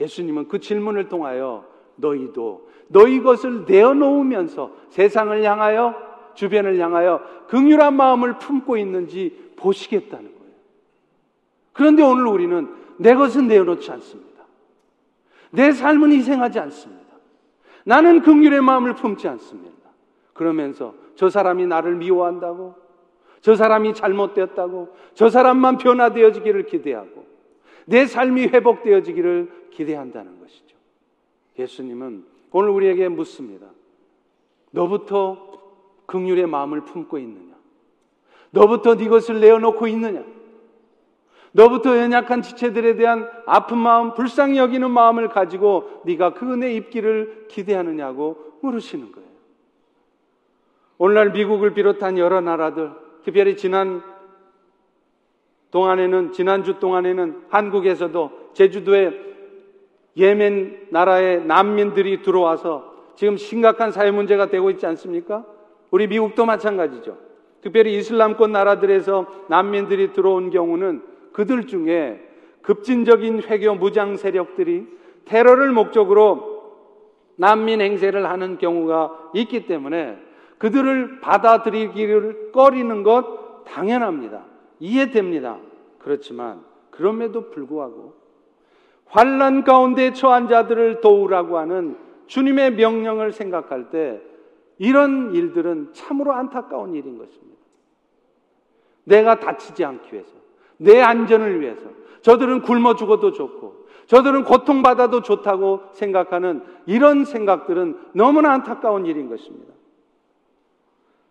[0.00, 1.64] 예수님은 그 질문을 통하여
[1.96, 5.94] 너희도 너희 것을 내어놓으면서 세상을 향하여
[6.34, 10.54] 주변을 향하여 긍휼한 마음을 품고 있는지 보시겠다는 거예요.
[11.72, 14.42] 그런데 오늘 우리는 내 것은 내어놓지 않습니다.
[15.50, 17.02] 내 삶은 희생하지 않습니다.
[17.84, 19.72] 나는 긍휼의 마음을 품지 않습니다.
[20.32, 22.74] 그러면서 저 사람이 나를 미워한다고,
[23.40, 27.26] 저 사람이 잘못되었다고, 저 사람만 변화되어지기를 기대하고,
[27.86, 30.76] 내 삶이 회복되어지기를 기대한다는 것이죠.
[31.58, 33.66] 예수님은 오늘 우리에게 묻습니다.
[34.70, 35.50] 너부터
[36.06, 37.54] 긍휼의 마음을 품고 있느냐?
[38.50, 40.24] 너부터 네 것을 내어놓고 있느냐?
[41.52, 48.58] 너부터 연약한 지체들에 대한 아픈 마음, 불쌍히 여기는 마음을 가지고 네가 그 은혜 입기를 기대하느냐고
[48.62, 49.28] 물으시는 거예요.
[50.98, 52.92] 오늘날 미국을 비롯한 여러 나라들,
[53.24, 54.02] 특별히 지난
[55.70, 59.31] 동안에는 지난주 동안에는 한국에서도 제주도에
[60.16, 65.44] 예멘 나라의 난민들이 들어와서 지금 심각한 사회 문제가 되고 있지 않습니까?
[65.90, 67.18] 우리 미국도 마찬가지죠.
[67.60, 72.20] 특별히 이슬람권 나라들에서 난민들이 들어온 경우는 그들 중에
[72.62, 74.86] 급진적인 회교 무장 세력들이
[75.24, 76.52] 테러를 목적으로
[77.36, 80.18] 난민 행세를 하는 경우가 있기 때문에
[80.58, 84.44] 그들을 받아들이기를 꺼리는 것 당연합니다.
[84.80, 85.58] 이해됩니다.
[85.98, 88.21] 그렇지만 그럼에도 불구하고
[89.12, 91.98] 환란 가운데 처한 자들을 도우라고 하는
[92.28, 94.22] 주님의 명령을 생각할 때
[94.78, 97.60] 이런 일들은 참으로 안타까운 일인 것입니다.
[99.04, 100.30] 내가 다치지 않기 위해서
[100.78, 101.82] 내 안전을 위해서
[102.22, 109.74] 저들은 굶어 죽어도 좋고 저들은 고통받아도 좋다고 생각하는 이런 생각들은 너무나 안타까운 일인 것입니다.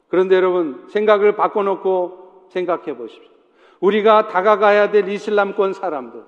[0.08, 3.32] 그런데 여러분 생각을 바꿔놓고 생각해 보십시오.
[3.80, 6.22] 우리가 다가가야 될 이슬람권 사람들,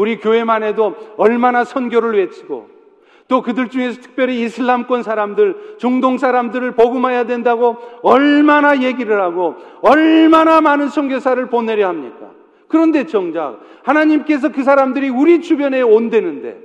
[0.00, 2.68] 우리 교회만 해도 얼마나 선교를 외치고
[3.28, 10.88] 또 그들 중에서 특별히 이슬람권 사람들, 중동 사람들을 복음해야 된다고 얼마나 얘기를 하고 얼마나 많은
[10.88, 12.30] 선교사를 보내려 합니까?
[12.66, 16.58] 그런데 정작 하나님께서 그 사람들이 우리 주변에 온대는데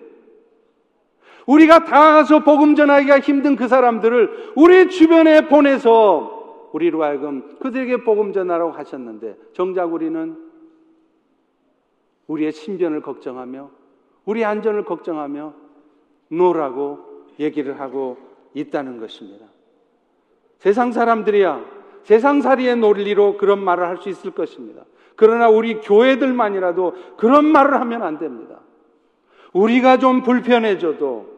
[1.45, 8.71] 우리가 다가가서 복음 전하기가 힘든 그 사람들을 우리 주변에 보내서 우리로 하여금 그들에게 복음 전하라고
[8.71, 10.44] 하셨는데 정작 우리는
[12.27, 13.69] 우리의 신변을 걱정하며
[14.25, 15.53] 우리 안전을 걱정하며
[16.29, 18.17] 노라고 얘기를 하고
[18.53, 19.45] 있다는 것입니다.
[20.59, 24.83] 세상 사람들이야 세상살이의 논리로 그런 말을 할 수 있을 것입니다.
[25.15, 28.59] 그러나 우리 교회들만이라도 그런 말을 하면 안 됩니다.
[29.53, 31.35] 우리가 좀 불편해져도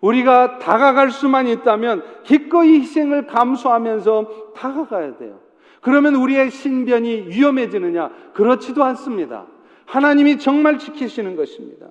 [0.00, 5.40] 우리가 다가갈 수만 있다면 기꺼이 희생을 감수하면서 다가가야 돼요.
[5.82, 8.10] 그러면 우리의 신변이 위험해지느냐?
[8.32, 9.46] 그렇지도 않습니다.
[9.90, 11.88] 하나님이 정말 지키시는 것입니다.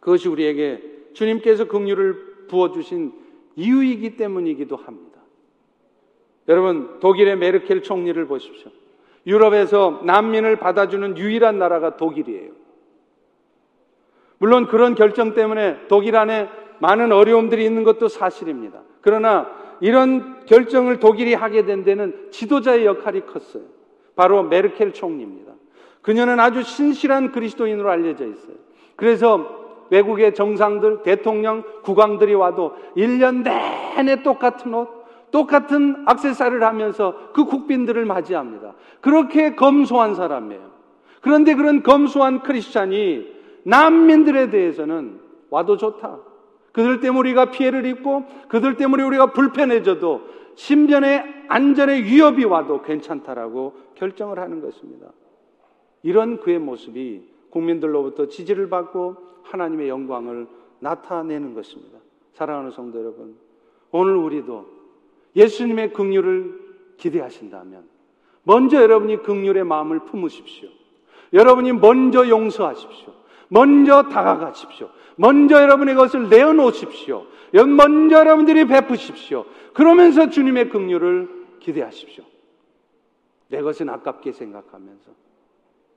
[0.00, 0.80] 그것이 우리에게
[1.12, 3.12] 주님께서 긍휼을 부어 주신
[3.56, 5.20] 이유이기 때문이기도 합니다.
[6.48, 8.70] 여러분, 독일의 메르켈 총리를 보십시오.
[9.26, 12.52] 유럽에서 난민을 받아주는 유일한 나라가 독일이에요.
[14.38, 16.48] 물론 그런 결정 때문에 독일 안에
[16.80, 18.82] 많은 어려움들이 있는 것도 사실입니다.
[19.02, 23.64] 그러나 이런 결정을 독일이 하게 된 데는 지도자의 역할이 컸어요.
[24.16, 25.53] 바로 메르켈 총리입니다.
[26.04, 28.56] 그녀는 아주 신실한 그리스도인으로 알려져 있어요.
[28.94, 34.88] 그래서 외국의 정상들, 대통령, 국왕들이 와도 1년 내내 똑같은 옷,
[35.30, 38.74] 똑같은 악세사를 하면서 그 국빈들을 맞이합니다.
[39.00, 40.70] 그렇게 검소한 사람이에요.
[41.22, 43.26] 그런데 그런 검소한 크리스찬이
[43.64, 46.18] 난민들에 대해서는 와도 좋다.
[46.72, 50.20] 그들 때문에 우리가 피해를 입고 그들 때문에 우리가 불편해져도
[50.56, 55.06] 신변의 안전의 위협이 와도 괜찮다라고 결정을 하는 것입니다.
[56.04, 60.46] 이런 그의 모습이 국민들로부터 지지를 받고 하나님의 영광을
[60.78, 61.98] 나타내는 것입니다.
[62.34, 63.36] 사랑하는 성도 여러분,
[63.90, 64.66] 오늘 우리도
[65.34, 66.60] 예수님의 긍휼을
[66.98, 67.84] 기대하신다면
[68.42, 70.68] 먼저 여러분이 긍휼의 마음을 품으십시오.
[71.32, 73.12] 여러분이 먼저 용서하십시오.
[73.48, 74.90] 먼저 다가가십시오.
[75.16, 77.26] 먼저 여러분의 것을 내어놓으십시오.
[77.76, 79.46] 먼저 여러분들이 베푸십시오.
[79.72, 82.24] 그러면서 주님의 긍휼을 기대하십시오.
[83.48, 85.23] 내 것은 아깝게 생각하면서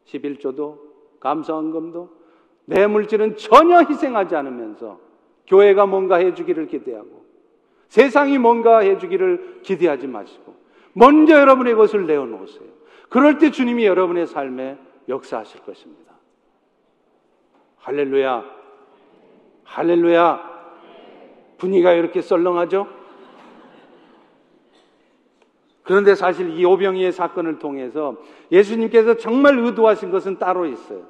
[0.07, 0.77] 11조도
[1.19, 2.09] 감사헌금도
[2.65, 4.99] 내 물질은 전혀 희생하지 않으면서
[5.47, 7.25] 교회가 뭔가 해주기를 기대하고
[7.87, 10.55] 세상이 뭔가 해주기를 기대하지 마시고
[10.93, 12.67] 먼저 여러분의 것을 내어놓으세요.
[13.09, 16.13] 그럴 때 주님이 여러분의 삶에 역사하실 것입니다.
[17.77, 18.43] 할렐루야.
[19.63, 20.57] 할렐루야.
[21.57, 22.96] 분위기가 이렇게 썰렁하죠?
[25.87, 28.17] 그런데 사실 이 오병이의 사건을 통해서
[28.51, 31.03] 예수님께서 정말 의도하신 것은 따로 있어요.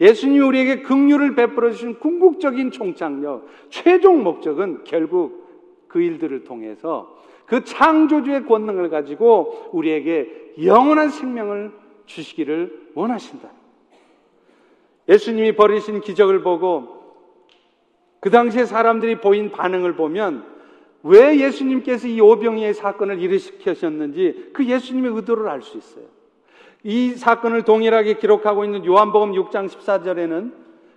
[0.00, 7.16] 예수님이 우리에게 긍휼을 베풀어 주신 궁극적인 총착력, 최종 목적은 결국 그 일들을 통해서
[7.46, 11.72] 그 창조주의 권능을 가지고 우리에게 영원한 생명을
[12.06, 13.48] 주시기를 원하신다.
[15.08, 16.96] 예수님이 벌이신 기적을 보고
[18.20, 20.55] 그 당시에 사람들이 보인 반응을 보면
[21.06, 26.04] 왜 예수님께서 이 오병이의 사건을 일으키셨는지 그 예수님의 의도를 알 수 있어요.
[26.82, 30.52] 이 사건을 동일하게 기록하고 있는 요한복음 6장 14절에는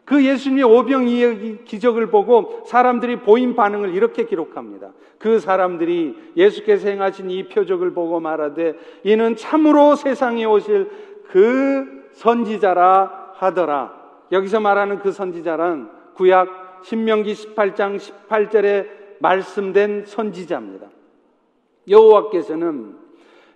[0.05, 4.91] 그 예수님의 오병이의 기적을 보고 사람들이 보인 반응을 이렇게 기록합니다.
[5.19, 10.89] 그 사람들이 예수께서 행하신 이 표적을 보고 말하되 이는 참으로 세상에 오실
[11.29, 13.93] 그 선지자라 하더라.
[14.31, 20.87] 여기서 말하는 그 선지자란 구약 신명기 18장 18절에 말씀된 선지자입니다.
[21.87, 22.95] 여호와께서는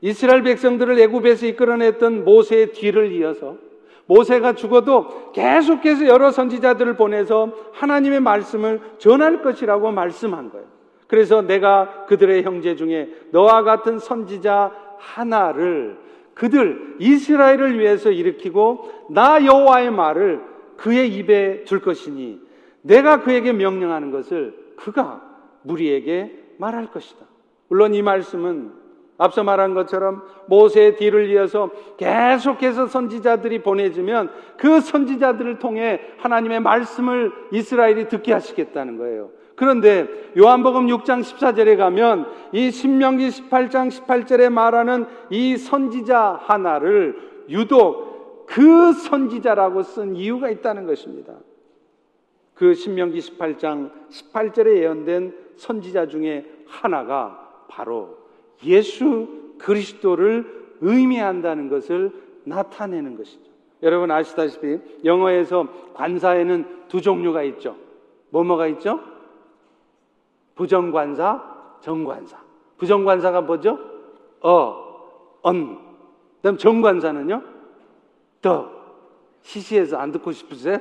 [0.02, 3.58] 이스라엘 백성들을 애굽에서 이끌어냈던 모세의 뒤를 이어서
[4.06, 10.66] 모세가 죽어도 계속해서 여러 선지자들을 보내서 하나님의 말씀을 전할 것이라고 말씀한 거예요.
[11.08, 15.98] 그래서 내가 그들의 형제 중에 너와 같은 선지자 하나를
[16.34, 20.42] 그들 이스라엘을 위해서 일으키고 나 여호와의 말을
[20.78, 22.42] 그의 입에 줄 것이니
[22.82, 25.33] 내가 그에게 명령하는 것을 그가
[25.64, 27.26] 무리에게 말할 것이다.
[27.68, 28.84] 물론 이 말씀은
[29.18, 38.08] 앞서 말한 것처럼 모세의 뒤를 이어서 계속해서 선지자들이 보내지면 그 선지자들을 통해 하나님의 말씀을 이스라엘이
[38.10, 39.30] 듣게 하시겠다는 거예요.
[39.56, 47.16] 그런데 요한복음 6장 14절에 가면 이 신명기 18장 18절에 말하는 이 선지자 하나를
[47.50, 51.34] 유독 그 선지자라고 쓴 이유가 있다는 것입니다.
[52.54, 58.18] 그 신명기 18장 18절에 예언된 선지자 중에 하나가 바로
[58.66, 59.28] 예수
[59.58, 62.12] 그리스도를 의미한다는 것을
[62.44, 63.52] 나타내는 것이죠.
[63.82, 67.76] 여러분 아시다시피 영어에서 관사에는 두 종류가 있죠.
[68.30, 69.00] 뭐뭐가 있죠?
[70.56, 72.38] 부정관사, 정관사.
[72.78, 73.80] 부정관사가 뭐죠?
[74.42, 75.80] 어, 언.
[76.38, 77.42] 그다음 정관사는요?
[78.42, 78.72] 더.
[79.42, 80.78] 시시해서 안 듣고 싶으세요?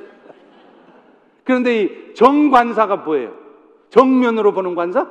[1.45, 3.35] 그런데 이 정관사가 뭐예요?
[3.91, 5.07] 정면으로 보는 관사?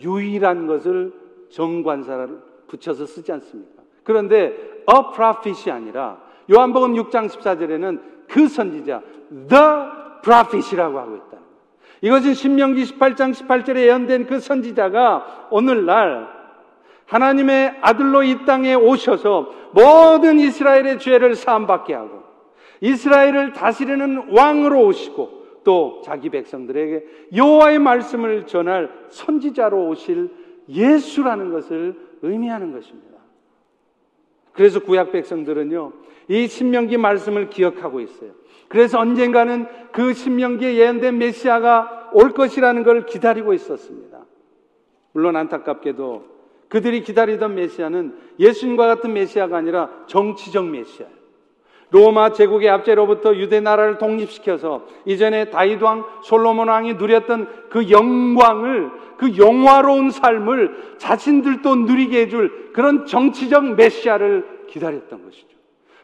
[0.00, 1.12] 유일한 것을
[1.50, 3.82] 정관사를 붙여서 쓰지 않습니까?
[4.02, 6.18] 그런데 a prophet이 아니라
[6.52, 9.00] 요한복음 6장 14절에는 그 선지자
[9.48, 9.62] the
[10.22, 11.36] prophet이라고 하고 있다.
[12.02, 16.28] 이것은 신명기 18장 18절에 예언된 그 선지자가 오늘날
[17.06, 22.25] 하나님의 아들로 이 땅에 오셔서 모든 이스라엘의 죄를 사함받게 하고
[22.80, 27.04] 이스라엘을 다스리는 왕으로 오시고 또 자기 백성들에게
[27.34, 30.30] 여호와의 말씀을 전할 선지자로 오실
[30.68, 33.16] 예수라는 것을 의미하는 것입니다.
[34.52, 35.92] 그래서 구약 백성들은요,
[36.28, 38.30] 이 신명기 말씀을 기억하고 있어요.
[38.68, 44.24] 그래서 언젠가는 그 신명기에 예언된 메시아가 올 것이라는 걸 기다리고 있었습니다.
[45.12, 46.36] 물론 안타깝게도
[46.68, 51.15] 그들이 기다리던 메시아는 예수님과 같은 메시아가 아니라 정치적 메시아예요.
[51.90, 59.36] 로마 제국의 압제로부터 유대 나라를 독립시켜서 이전에 다윗 왕, 솔로몬 왕이 누렸던 그 영광을 그
[59.38, 65.46] 영화로운 삶을 자신들도 누리게 해줄 그런 정치적 메시아를 기다렸던 것이죠.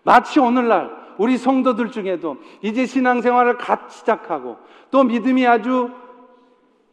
[0.03, 4.57] 마치 오늘날 우리 성도들 중에도 이제 신앙생활을 갓 시작하고
[4.91, 5.91] 또 믿음이 아주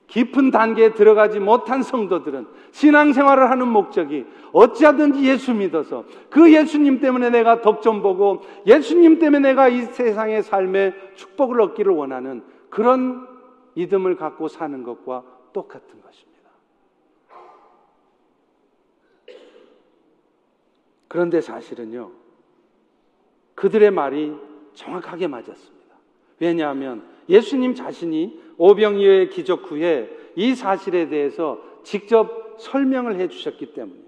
[0.10, 7.62] 깊은 단계에 들어가지 못한 성도들은 신앙생활을 하는 목적이 어찌하든지 예수 믿어서 그 예수님 때문에 내가
[7.62, 13.28] 덕점 보고 예수님 때문에 내가 이 세상의 삶의 축복을 얻기를 원하는 그런
[13.76, 16.50] 믿음을 갖고 사는 것과 똑같은 것입니다.
[21.08, 22.12] 그런데 사실은요,
[23.56, 24.36] 그들의 말이
[24.74, 25.96] 정확하게 맞았습니다.
[26.40, 34.00] 왜냐하면 예수님 자신이 오병이어의 기적 후에 이 사실에 대해서 직접 설명을 해 주셨기 때문에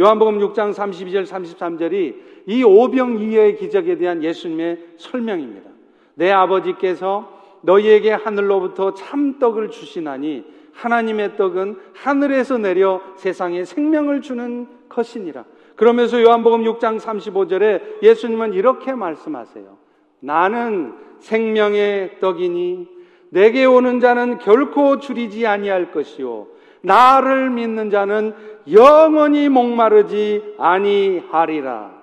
[0.00, 2.14] 요한복음 6장 32절 33절이
[2.46, 5.70] 이 오병이어의 기적에 대한 예수님의 설명입니다.
[6.14, 15.44] 내 아버지께서 너희에게 하늘로부터 참떡을 주시나니 하나님의 떡은 하늘에서 내려 세상에 생명을 주는 것이니라.
[15.76, 19.76] 그러면서 요한복음 6장 35절에 예수님은 이렇게 말씀하세요.
[20.20, 22.99] 나는 생명의 떡이니
[23.30, 26.48] 내게 오는 자는 결코 줄이지 아니할 것이요
[26.82, 28.34] 나를 믿는 자는
[28.70, 32.00] 영원히 목마르지 아니하리라.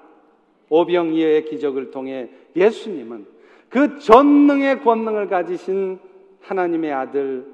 [0.70, 3.26] 오병이어의 기적을 통해 예수님은
[3.70, 6.00] 그 전능의 권능을 가지신
[6.42, 7.46] 하나님의 아들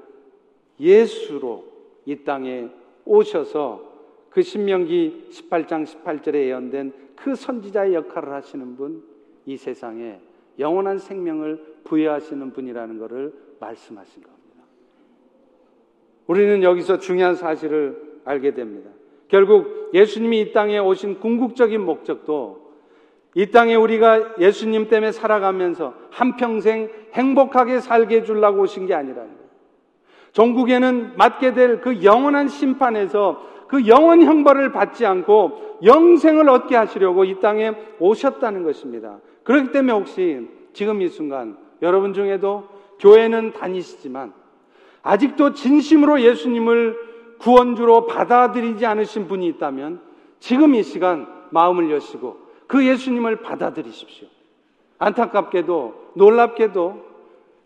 [0.80, 1.64] 예수로
[2.06, 2.68] 이 땅에
[3.04, 3.92] 오셔서
[4.30, 9.02] 그 신명기 18장 18절에 예언된 그 선지자의 역할을 하시는 분,
[9.46, 10.18] 이 세상에
[10.58, 13.32] 영원한 생명을 부여하시는 분이라는 것을
[13.64, 14.64] 말씀하신 겁니다.
[16.26, 18.90] 우리는 여기서 중요한 사실을 알게 됩니다.
[19.28, 22.64] 결국 예수님이 이 땅에 오신 궁극적인 목적도
[23.34, 29.44] 이 땅에 우리가 예수님 때문에 살아가면서 한평생 행복하게 살게 해주려고 오신 게 아니라는 거예요.
[30.32, 37.40] 전국에는 맞게 될 그 영원한 심판에서 그 영원 형벌을 받지 않고 영생을 얻게 하시려고 이
[37.40, 39.18] 땅에 오셨다는 것입니다.
[39.42, 42.73] 그렇기 때문에 혹시 지금 이 순간 여러분 중에도
[43.04, 44.32] 교회는 다니시지만
[45.02, 46.96] 아직도 진심으로 예수님을
[47.38, 50.00] 구원주로 받아들이지 않으신 분이 있다면
[50.40, 54.26] 지금 이 시간 마음을 여시고 그 예수님을 받아들이십시오.
[54.98, 57.04] 안타깝게도 놀랍게도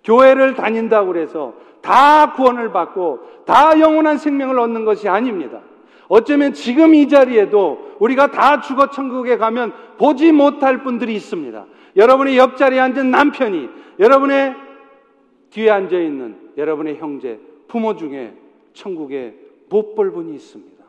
[0.02, 5.60] 교회를 다닌다고 해서 다 구원을 받고 다 영원한 생명을 얻는 것이 아닙니다.
[6.08, 11.64] 어쩌면 지금 이 자리에도 우리가 다 죽어 천국에 가면 보지 못할 분들이 있습니다.
[11.94, 13.68] 여러분의 옆자리에 앉은 남편이
[14.00, 14.67] 여러분의
[15.50, 18.34] 뒤에 앉아 있는 여러분의 형제, 부모 중에
[18.72, 19.34] 천국에
[19.68, 20.84] 못 볼 분이 있습니다.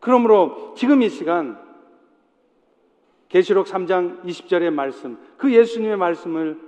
[0.00, 1.58] 그러므로 지금 이 시간
[3.28, 6.58] 계시록 3장 20절의 말씀, 그 예수님의 말씀을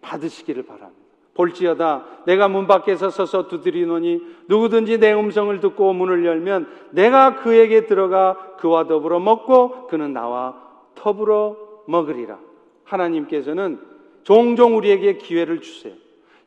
[0.00, 1.04] 받으시기를 바랍니다.
[1.34, 8.54] 볼지어다 내가 문 밖에서 서서 두드리노니 누구든지 내 음성을 듣고 문을 열면 내가 그에게 들어가
[8.58, 10.62] 그와 더불어 먹고 그는 나와
[10.94, 12.38] 더불어 먹으리라.
[12.84, 13.80] 하나님께서는
[14.22, 15.94] 종종 우리에게 기회를 주세요.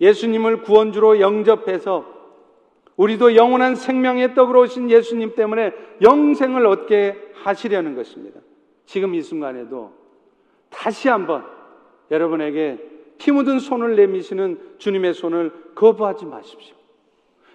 [0.02, 2.18] 예수님을 구원주로 영접해서
[2.96, 8.40] 우리도 영원한 생명의 떡으로 오신 예수님 때문에 영생을 얻게 하시려는 것입니다.
[8.86, 9.94] 지금 이 순간에도
[10.70, 11.46] 다시 한번
[12.10, 12.80] 여러분에게
[13.18, 16.76] 피 묻은 손을 내미시는 주님의 손을 거부하지 마십시오.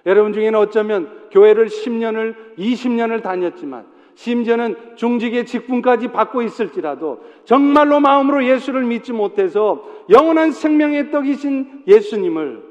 [0.06, 8.84] 여러분 중에는 어쩌면 교회를 10년을, 20년을 다녔지만 심지어는 중직의 직분까지 받고 있을지라도 정말로 마음으로 예수를
[8.84, 12.62] 믿지 못해서 영원한 생명의 떡이신 예수님을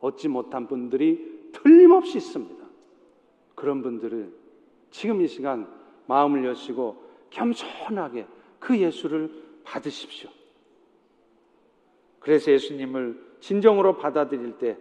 [0.00, 2.64] 얻지 못한 분들이 틀림없이 있습니다.
[3.54, 4.32] 그런 분들은
[4.90, 5.66] 지금 이 시간
[6.06, 8.26] 마음을 여시고 겸손하게
[8.58, 9.30] 그 예수를
[9.64, 10.30] 받으십시오.
[12.20, 14.76] 그래서 예수님을 진정으로 받아들일 때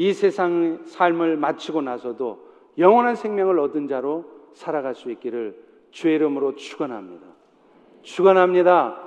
[0.00, 2.38] 이 세상 삶을 마치고 나서도
[2.78, 5.56] 영원한 생명을 얻은 자로 살아갈 수 있기를
[5.90, 7.26] 주의 이름으로 축원합니다.
[8.02, 9.00] 축원합니다.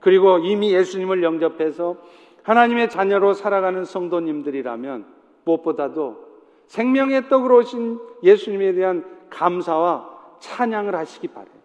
[0.00, 1.96] 그리고 이미 예수님을 영접해서
[2.42, 5.04] 하나님의 자녀로 살아가는 성도님들이라면
[5.44, 6.30] 무엇보다도
[6.66, 11.60] 생명의 떡으로 오신 예수님에 대한 감사와 찬양을 하시기 바래요.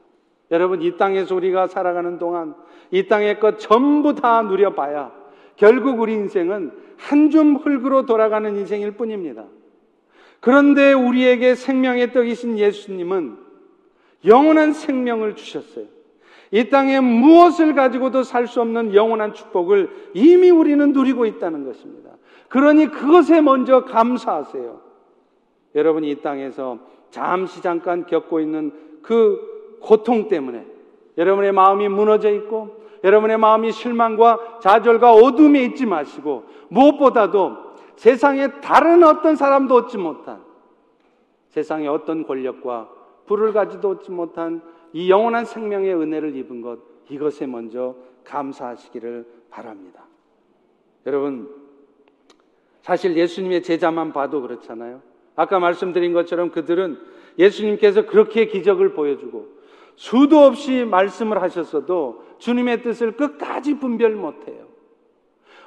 [0.51, 2.55] 여러분 이 땅에서 우리가 살아가는 동안
[2.91, 5.11] 이 땅의 것 전부 다 누려봐야
[5.55, 9.45] 결국 우리 인생은 한 줌 흙으로 돌아가는 인생일 뿐입니다.
[10.39, 13.37] 그런데 우리에게 생명의 떡이신 예수님은
[14.25, 15.85] 영원한 생명을 주셨어요.
[16.51, 22.11] 이 땅에 무엇을 가지고도 살 수 없는 영원한 축복을 이미 우리는 누리고 있다는 것입니다.
[22.47, 24.79] 그러니 그것에 먼저 감사하세요.
[25.73, 26.79] 여러분이 이 땅에서
[27.09, 28.71] 잠시 잠깐 겪고 있는
[29.01, 30.65] 그 고통 때문에
[31.17, 37.64] 여러분의 마음이 무너져 있고 여러분의 마음이 실망과 좌절과 어둠에 있지 마시고 무엇보다도
[37.95, 40.43] 세상에 다른 어떤 사람도 얻지 못한
[41.49, 42.89] 세상의 어떤 권력과
[43.25, 44.61] 불을 가지도 얻지 못한
[44.93, 46.79] 이 영원한 생명의 은혜를 입은 것
[47.09, 50.05] 이것에 먼저 감사하시기를 바랍니다.
[51.05, 51.49] 여러분
[52.81, 55.01] 사실 예수님의 제자만 봐도 그렇잖아요.
[55.35, 56.99] 아까 말씀드린 것처럼 그들은
[57.37, 59.55] 예수님께서 그렇게 기적을 보여주고
[59.95, 64.65] 수도 없이 말씀을 하셨어도 주님의 뜻을 끝까지 분별 못해요.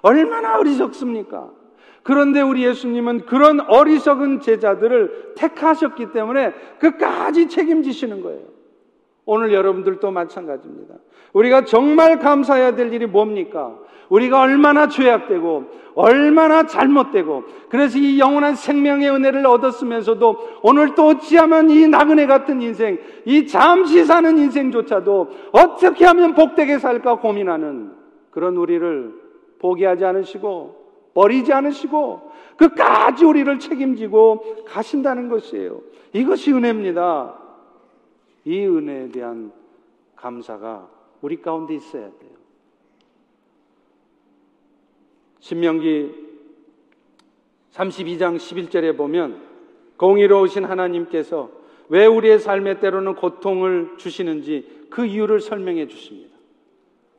[0.02, 1.50] 얼마나 어리석습니까?
[2.08, 8.44] 그런데 우리 예수님은 그런 어리석은 제자들을 택하셨기 때문에 끝까지 책임지시는 거예요.
[9.26, 10.94] 오늘 여러분들도 마찬가지입니다.
[11.34, 13.76] 우리가 정말 감사해야 될 일이 뭡니까?
[14.08, 15.64] 우리가 얼마나 죄악되고
[15.96, 22.96] 얼마나 잘못되고 그래서 이 영원한 생명의 은혜를 얻었으면서도 오늘 또 어찌하면 이 나그네 같은 인생,
[23.26, 27.92] 이 잠시 사는 인생조차도 어떻게 하면 복되게 살까 고민하는
[28.30, 29.12] 그런 우리를
[29.58, 30.77] 포기하지 않으시고
[31.18, 35.80] 버리지 않으시고 끝까지 우리를 책임지고 가신다는 것이에요.
[36.12, 37.36] 이것이 은혜입니다.
[38.44, 39.50] 이 은혜에 대한
[40.14, 40.88] 감사가
[41.20, 42.30] 우리 가운데 있어야 돼요.
[45.40, 46.14] 신명기
[47.72, 49.42] 32장 11절에 보면
[49.96, 51.50] 공의로우신 하나님께서
[51.88, 56.36] 왜 우리의 삶의 때로는 고통을 주시는지 그 이유를 설명해 주십니다.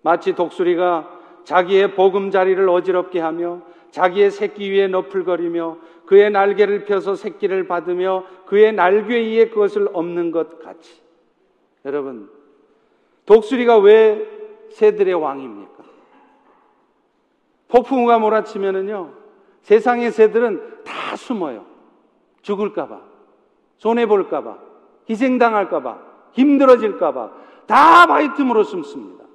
[0.04, 8.26] 마치 독수리가 자기의 보금자리를 어지럽게 하며 자기의 새끼 위에 너풀거리며 그의 날개를 펴서 새끼를 받으며
[8.46, 11.02] 그의 날개 위에 그것을 없는 것 같이.
[11.86, 12.30] 여러분,
[13.26, 14.28] 독수리가 왜
[14.72, 15.84] 새들의 왕입니까?
[17.68, 19.14] 폭풍우가 몰아치면은요,
[19.62, 21.66] 세상의 새들은 다 숨어요.
[22.42, 23.02] 죽을까봐,
[23.78, 24.58] 손해볼까봐,
[25.10, 26.00] 희생당할까봐,
[26.32, 27.32] 힘들어질까봐,
[27.68, 29.26] 다 바위 틈으로 숨습니다.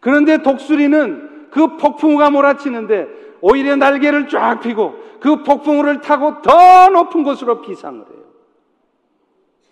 [0.00, 7.60] 그런데 독수리는 그 폭풍우가 몰아치는데 오히려 날개를 쫙 펴고 그 폭풍우를 타고 더 높은 곳으로
[7.60, 8.24] 비상을 해요.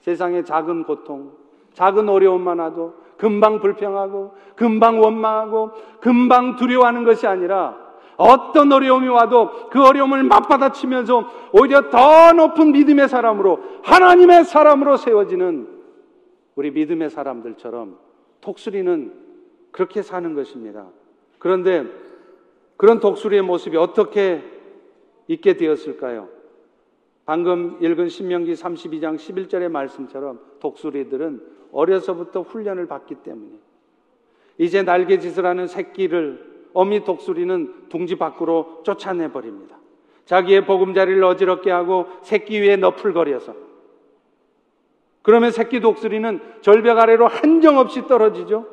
[0.02, 1.32] 세상의 작은 고통,
[1.72, 7.76] 작은 어려움만 와도 금방 불평하고 금방 원망하고 금방 두려워하는 것이 아니라
[8.16, 15.66] 어떤 어려움이 와도 그 어려움을 맞받아치면서 오히려 더 높은 믿음의 사람으로 하나님의 사람으로 세워지는
[16.54, 17.98] 우리 믿음의 사람들처럼
[18.40, 19.12] 독수리는
[19.72, 20.86] 그렇게 사는 것입니다.
[21.40, 22.03] 그런데
[22.76, 24.42] 그런 독수리의 모습이 어떻게
[25.28, 26.28] 있게 되었을까요?
[27.24, 31.40] 방금 읽은 신명기 32장 11절의 말씀처럼 독수리들은
[31.72, 33.52] 어려서부터 훈련을 받기 때문에
[34.58, 39.78] 이제 날개짓을 하는 새끼를 어미 독수리는 둥지 밖으로 쫓아내 버립니다.
[40.26, 43.54] 자기의 보금자리를 어지럽게 하고 새끼 위에 너풀거려서
[45.22, 48.66] 그러면 새끼 독수리는 절벽 아래로 한정없이 떨어지죠.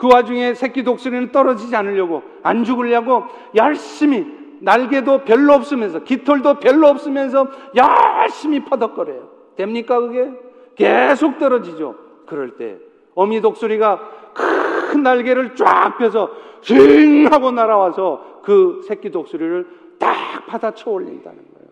[0.00, 3.24] 그 와중에 새끼 독수리는 떨어지지 않으려고 안 죽으려고
[3.54, 4.26] 열심히
[4.60, 9.28] 날개도 별로 없으면서 깃털도 별로 없으면서 열심히 퍼덕거려요.
[9.56, 10.32] 됩니까 그게?
[10.74, 11.96] 계속 떨어지죠.
[12.26, 12.78] 그럴 때
[13.14, 16.30] 어미 독수리가 큰 날개를 쫙 펴서
[16.62, 19.66] 징 하고 날아와서 그 새끼 독수리를
[19.98, 21.68] 딱 받아쳐 올린다는 거예요.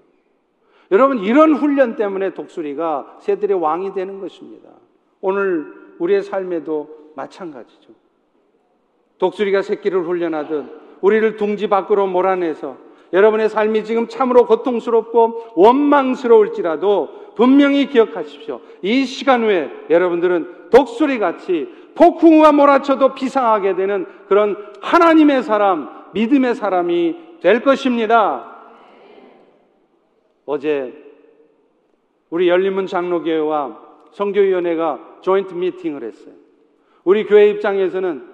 [0.91, 4.69] 여러분 이런 훈련 때문에 독수리가 새들의 왕이 되는 것입니다.
[5.23, 7.98] 오늘 우리의 삶에도 마찬가지죠.
[9.19, 10.65] 독수리가 새끼를 훈련하듯
[11.01, 12.77] 우리를 둥지 밖으로 몰아내서
[13.13, 18.61] 여러분의 삶이 지금 참으로 고통스럽고 원망스러울지라도 분명히 기억하십시오.
[18.83, 27.17] 이 시간 후에 여러분들은 독수리 같이 폭풍우가 몰아쳐도 비상하게 되는 그런 하나님의 사람, 믿음의 사람이
[27.41, 28.57] 될 것입니다.
[30.45, 30.93] 어제
[32.31, 33.79] 우리 열린문 장로교회와
[34.13, 36.35] 성교위원회가 조인트 미팅을 했어요.
[37.05, 38.28] 우리 교회 입장에서는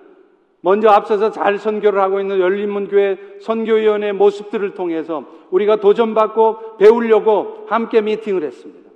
[0.64, 8.42] 먼저 앞서서 잘 선교를 하고 있는 열린문교회 선교위원회 모습들을 통해서 우리가 도전받고 배우려고 함께 미팅을
[8.44, 8.90] 했습니다.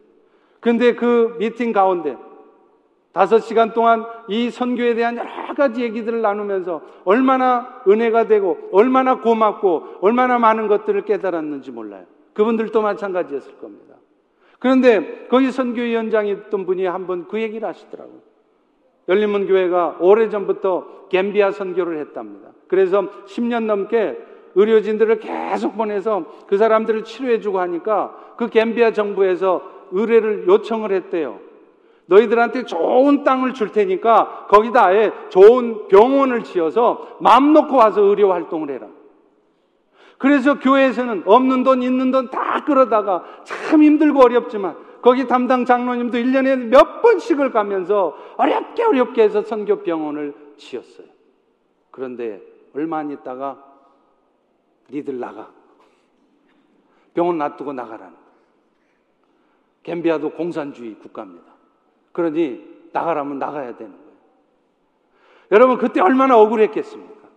[0.60, 2.16] 근데 그 미팅 가운데
[3.12, 9.98] 다섯 시간 동안 이 선교에 대한 여러 가지 얘기들을 나누면서 얼마나 은혜가 되고 얼마나 고맙고
[10.00, 12.04] 얼마나 많은 것들을 깨달았는지 몰라요.
[12.32, 13.94] 그분들도 마찬가지였을 겁니다.
[14.58, 18.27] 그런데 거기 선교위원장이 있던 분이 한 번 그 얘기를 하시더라고요.
[19.08, 22.48] 열린문 교회가 오래전부터 갬비아 선교를 했답니다.
[22.68, 24.18] 그래서 10년 넘게
[24.54, 31.38] 의료진들을 계속 보내서 그 사람들을 치료해주고 하니까 그 갬비아 정부에서 의뢰를 요청을 했대요.
[32.06, 38.70] 너희들한테 좋은 땅을 줄 테니까 거기다 아예 좋은 병원을 지어서 마음 놓고 와서 의료 활동을
[38.70, 38.86] 해라.
[40.16, 46.68] 그래서 교회에서는 없는 돈, 있는 돈 다 끌어다가 참 힘들고 어렵지만 거기 담당 장로님도 1년에
[46.68, 51.06] 몇 번씩을 가면서 어렵게 어렵게 해서 선교 병원을 지었어요.
[51.90, 52.42] 그런데
[52.74, 53.64] 얼마 안 있다가
[54.90, 55.50] 니들 나가.
[57.14, 58.16] 병원 놔두고 나가라는.
[59.82, 61.46] 갬비아도 공산주의 국가입니다.
[62.12, 64.08] 그러니 나가라면 나가야 되는 거예요.
[65.52, 67.28] 여러분 그때 얼마나 억울했겠습니까?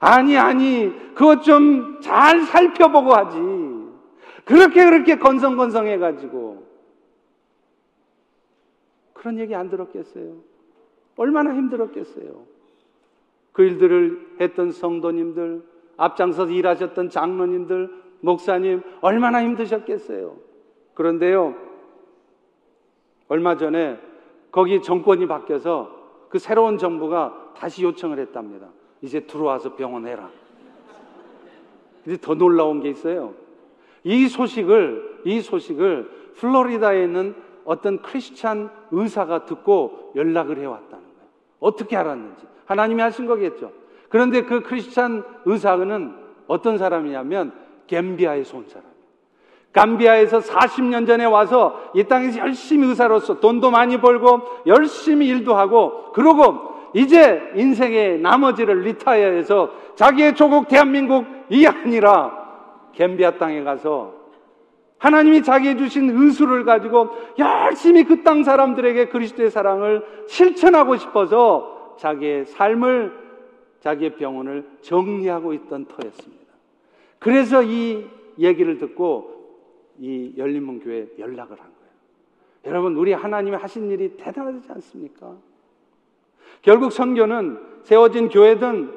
[0.00, 3.38] 아니 아니 그것 좀 잘 살펴보고 하지.
[4.48, 6.66] 그렇게 그렇게 건성건성해 가지고
[9.12, 10.36] 그런 얘기 안 들었겠어요?
[11.16, 12.46] 얼마나 힘들었겠어요?
[13.52, 15.62] 그 일들을 했던 성도님들,
[15.98, 20.38] 앞장서서 일하셨던 장로님들, 목사님 얼마나 힘드셨겠어요?
[20.94, 21.54] 그런데요,
[23.28, 24.00] 얼마 전에
[24.50, 28.68] 거기 정권이 바뀌어서 그 새로운 정부가 다시 요청을 했답니다.
[29.02, 30.30] 이제 들어와서 병원 해라.
[32.02, 33.34] 근데 더 놀라운 게 있어요.
[34.08, 37.34] 이 소식을, 이 소식을 플로리다에 있는
[37.66, 41.28] 어떤 크리스찬 의사가 듣고 연락을 해왔다는 거예요.
[41.60, 42.46] 어떻게 알았는지.
[42.64, 43.70] 하나님이 하신 거겠죠.
[44.08, 46.14] 그런데 그 크리스찬 의사는
[46.46, 47.52] 어떤 사람이냐면
[47.86, 48.88] 갬비아에서 온 사람.
[49.74, 56.78] 감비아에서 40년 전에 와서 이 땅에서 열심히 의사로서 돈도 많이 벌고 열심히 일도 하고 그러고
[56.94, 62.37] 이제 인생의 나머지를 리타이어해서 자기의 조국 대한민국이 아니라
[62.98, 64.12] 갬비아 땅에 가서
[64.98, 73.12] 하나님이 자기에 주신 의수를 가지고 열심히 그 땅 사람들에게 그리스도의 사랑을 실천하고 싶어서 자기의 삶을
[73.78, 76.52] 자기의 병원을 정리하고 있던 터였습니다.
[77.20, 78.04] 그래서 이
[78.36, 79.60] 얘기를 듣고
[80.00, 81.92] 이 열린문 교회에 연락을 한 거예요.
[82.66, 85.36] 여러분, 우리 하나님이 하신 일이 대단하지 않습니까?
[86.62, 88.92] 결국 선교는 세워진 교회든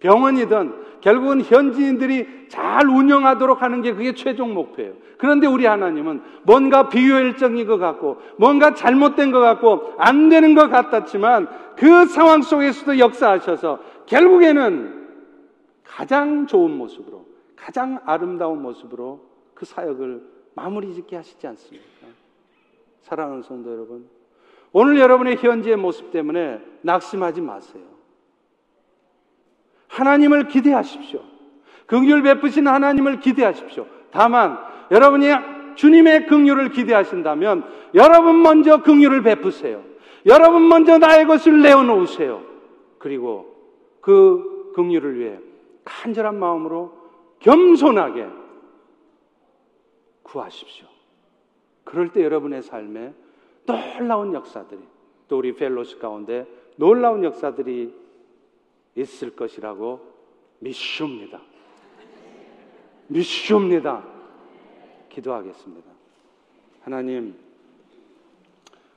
[0.00, 4.94] 병원이든 결국은 현지인들이 잘 운영하도록 하는 게 그게 최종 목표예요.
[5.18, 11.48] 그런데 우리 하나님은 뭔가 비효율적인 것 같고, 뭔가 잘못된 것 같고, 안 되는 것 같았지만
[11.76, 15.08] 그 상황 속에서도 역사하셔서 결국에는
[15.84, 17.26] 가장 좋은 모습으로,
[17.56, 19.20] 가장 아름다운 모습으로
[19.54, 20.22] 그 사역을
[20.54, 22.06] 마무리 짓게 하시지 않습니까?
[23.02, 24.06] 사랑하는 성도 여러분.
[24.72, 27.99] 오늘 여러분의 현재의 모습 때문에 낙심하지 마세요.
[30.00, 31.20] 하나님을 기대하십시오.
[31.86, 33.86] 긍휼 베푸신 하나님을 기대하십시오.
[34.10, 34.58] 다만
[34.90, 35.26] 여러분이
[35.74, 39.82] 주님의 긍휼을 기대하신다면 여러분 먼저 긍휼을 베푸세요.
[40.26, 42.42] 여러분 먼저 나의 것을 내어놓으세요.
[42.98, 43.54] 그리고
[44.00, 45.38] 그 긍휼을 위해
[45.84, 46.92] 간절한 마음으로
[47.40, 48.26] 겸손하게
[50.22, 50.86] 구하십시오.
[51.84, 53.12] 그럴 때 여러분의 삶에
[53.66, 54.80] 놀라운 역사들이
[55.28, 56.46] 또 우리 펠로시 가운데
[56.76, 57.94] 놀라운 역사들이
[58.96, 60.00] 있을 것이라고
[60.60, 61.40] 믿습니다.
[63.08, 64.04] 믿습니다.
[65.08, 65.90] 기도하겠습니다.
[66.82, 67.34] 하나님,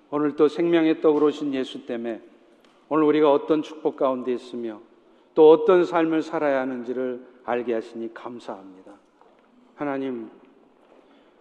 [0.09, 2.21] 오늘 또 생명의 떡으로 오신 예수 때문에
[2.89, 4.79] 오늘 우리가 어떤 축복 가운데 있으며
[5.33, 8.93] 또 어떤 삶을 살아야 하는지를 알게 하시니 감사합니다.
[9.75, 10.29] 하나님,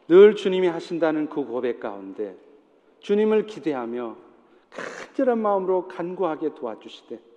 [0.08, 2.36] 늘 주님이 하신다는 그 고백 가운데
[3.00, 4.16] 주님을 기대하며
[4.70, 7.31] 간절한 마음으로 간구하게 도와주시되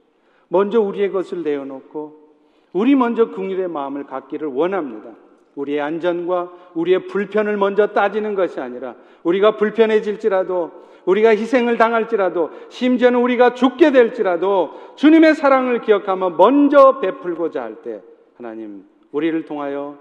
[0.47, 2.25] 먼저 우리의 것을 내어놓고
[2.73, 5.11] 우리 먼저 궁일의 마음을 갖기를 원합니다.
[5.55, 13.53] 우리의 안전과 우리의 불편을 먼저 따지는 것이 아니라 우리가 불편해질지라도 우리가 희생을 당할지라도 심지어는 우리가
[13.53, 18.01] 죽게 될지라도 주님의 사랑을 기억하며 먼저 베풀고자 할 때
[18.35, 19.97] 하나님 우리를 통하여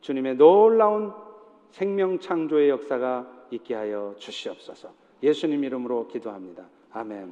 [0.00, 1.12] 주님의 놀라운
[1.70, 4.88] 생명 창조의 역사가 있게 하여 주시옵소서.
[5.22, 6.64] 예수님 이름으로 기도합니다.
[6.92, 7.24] 아멘.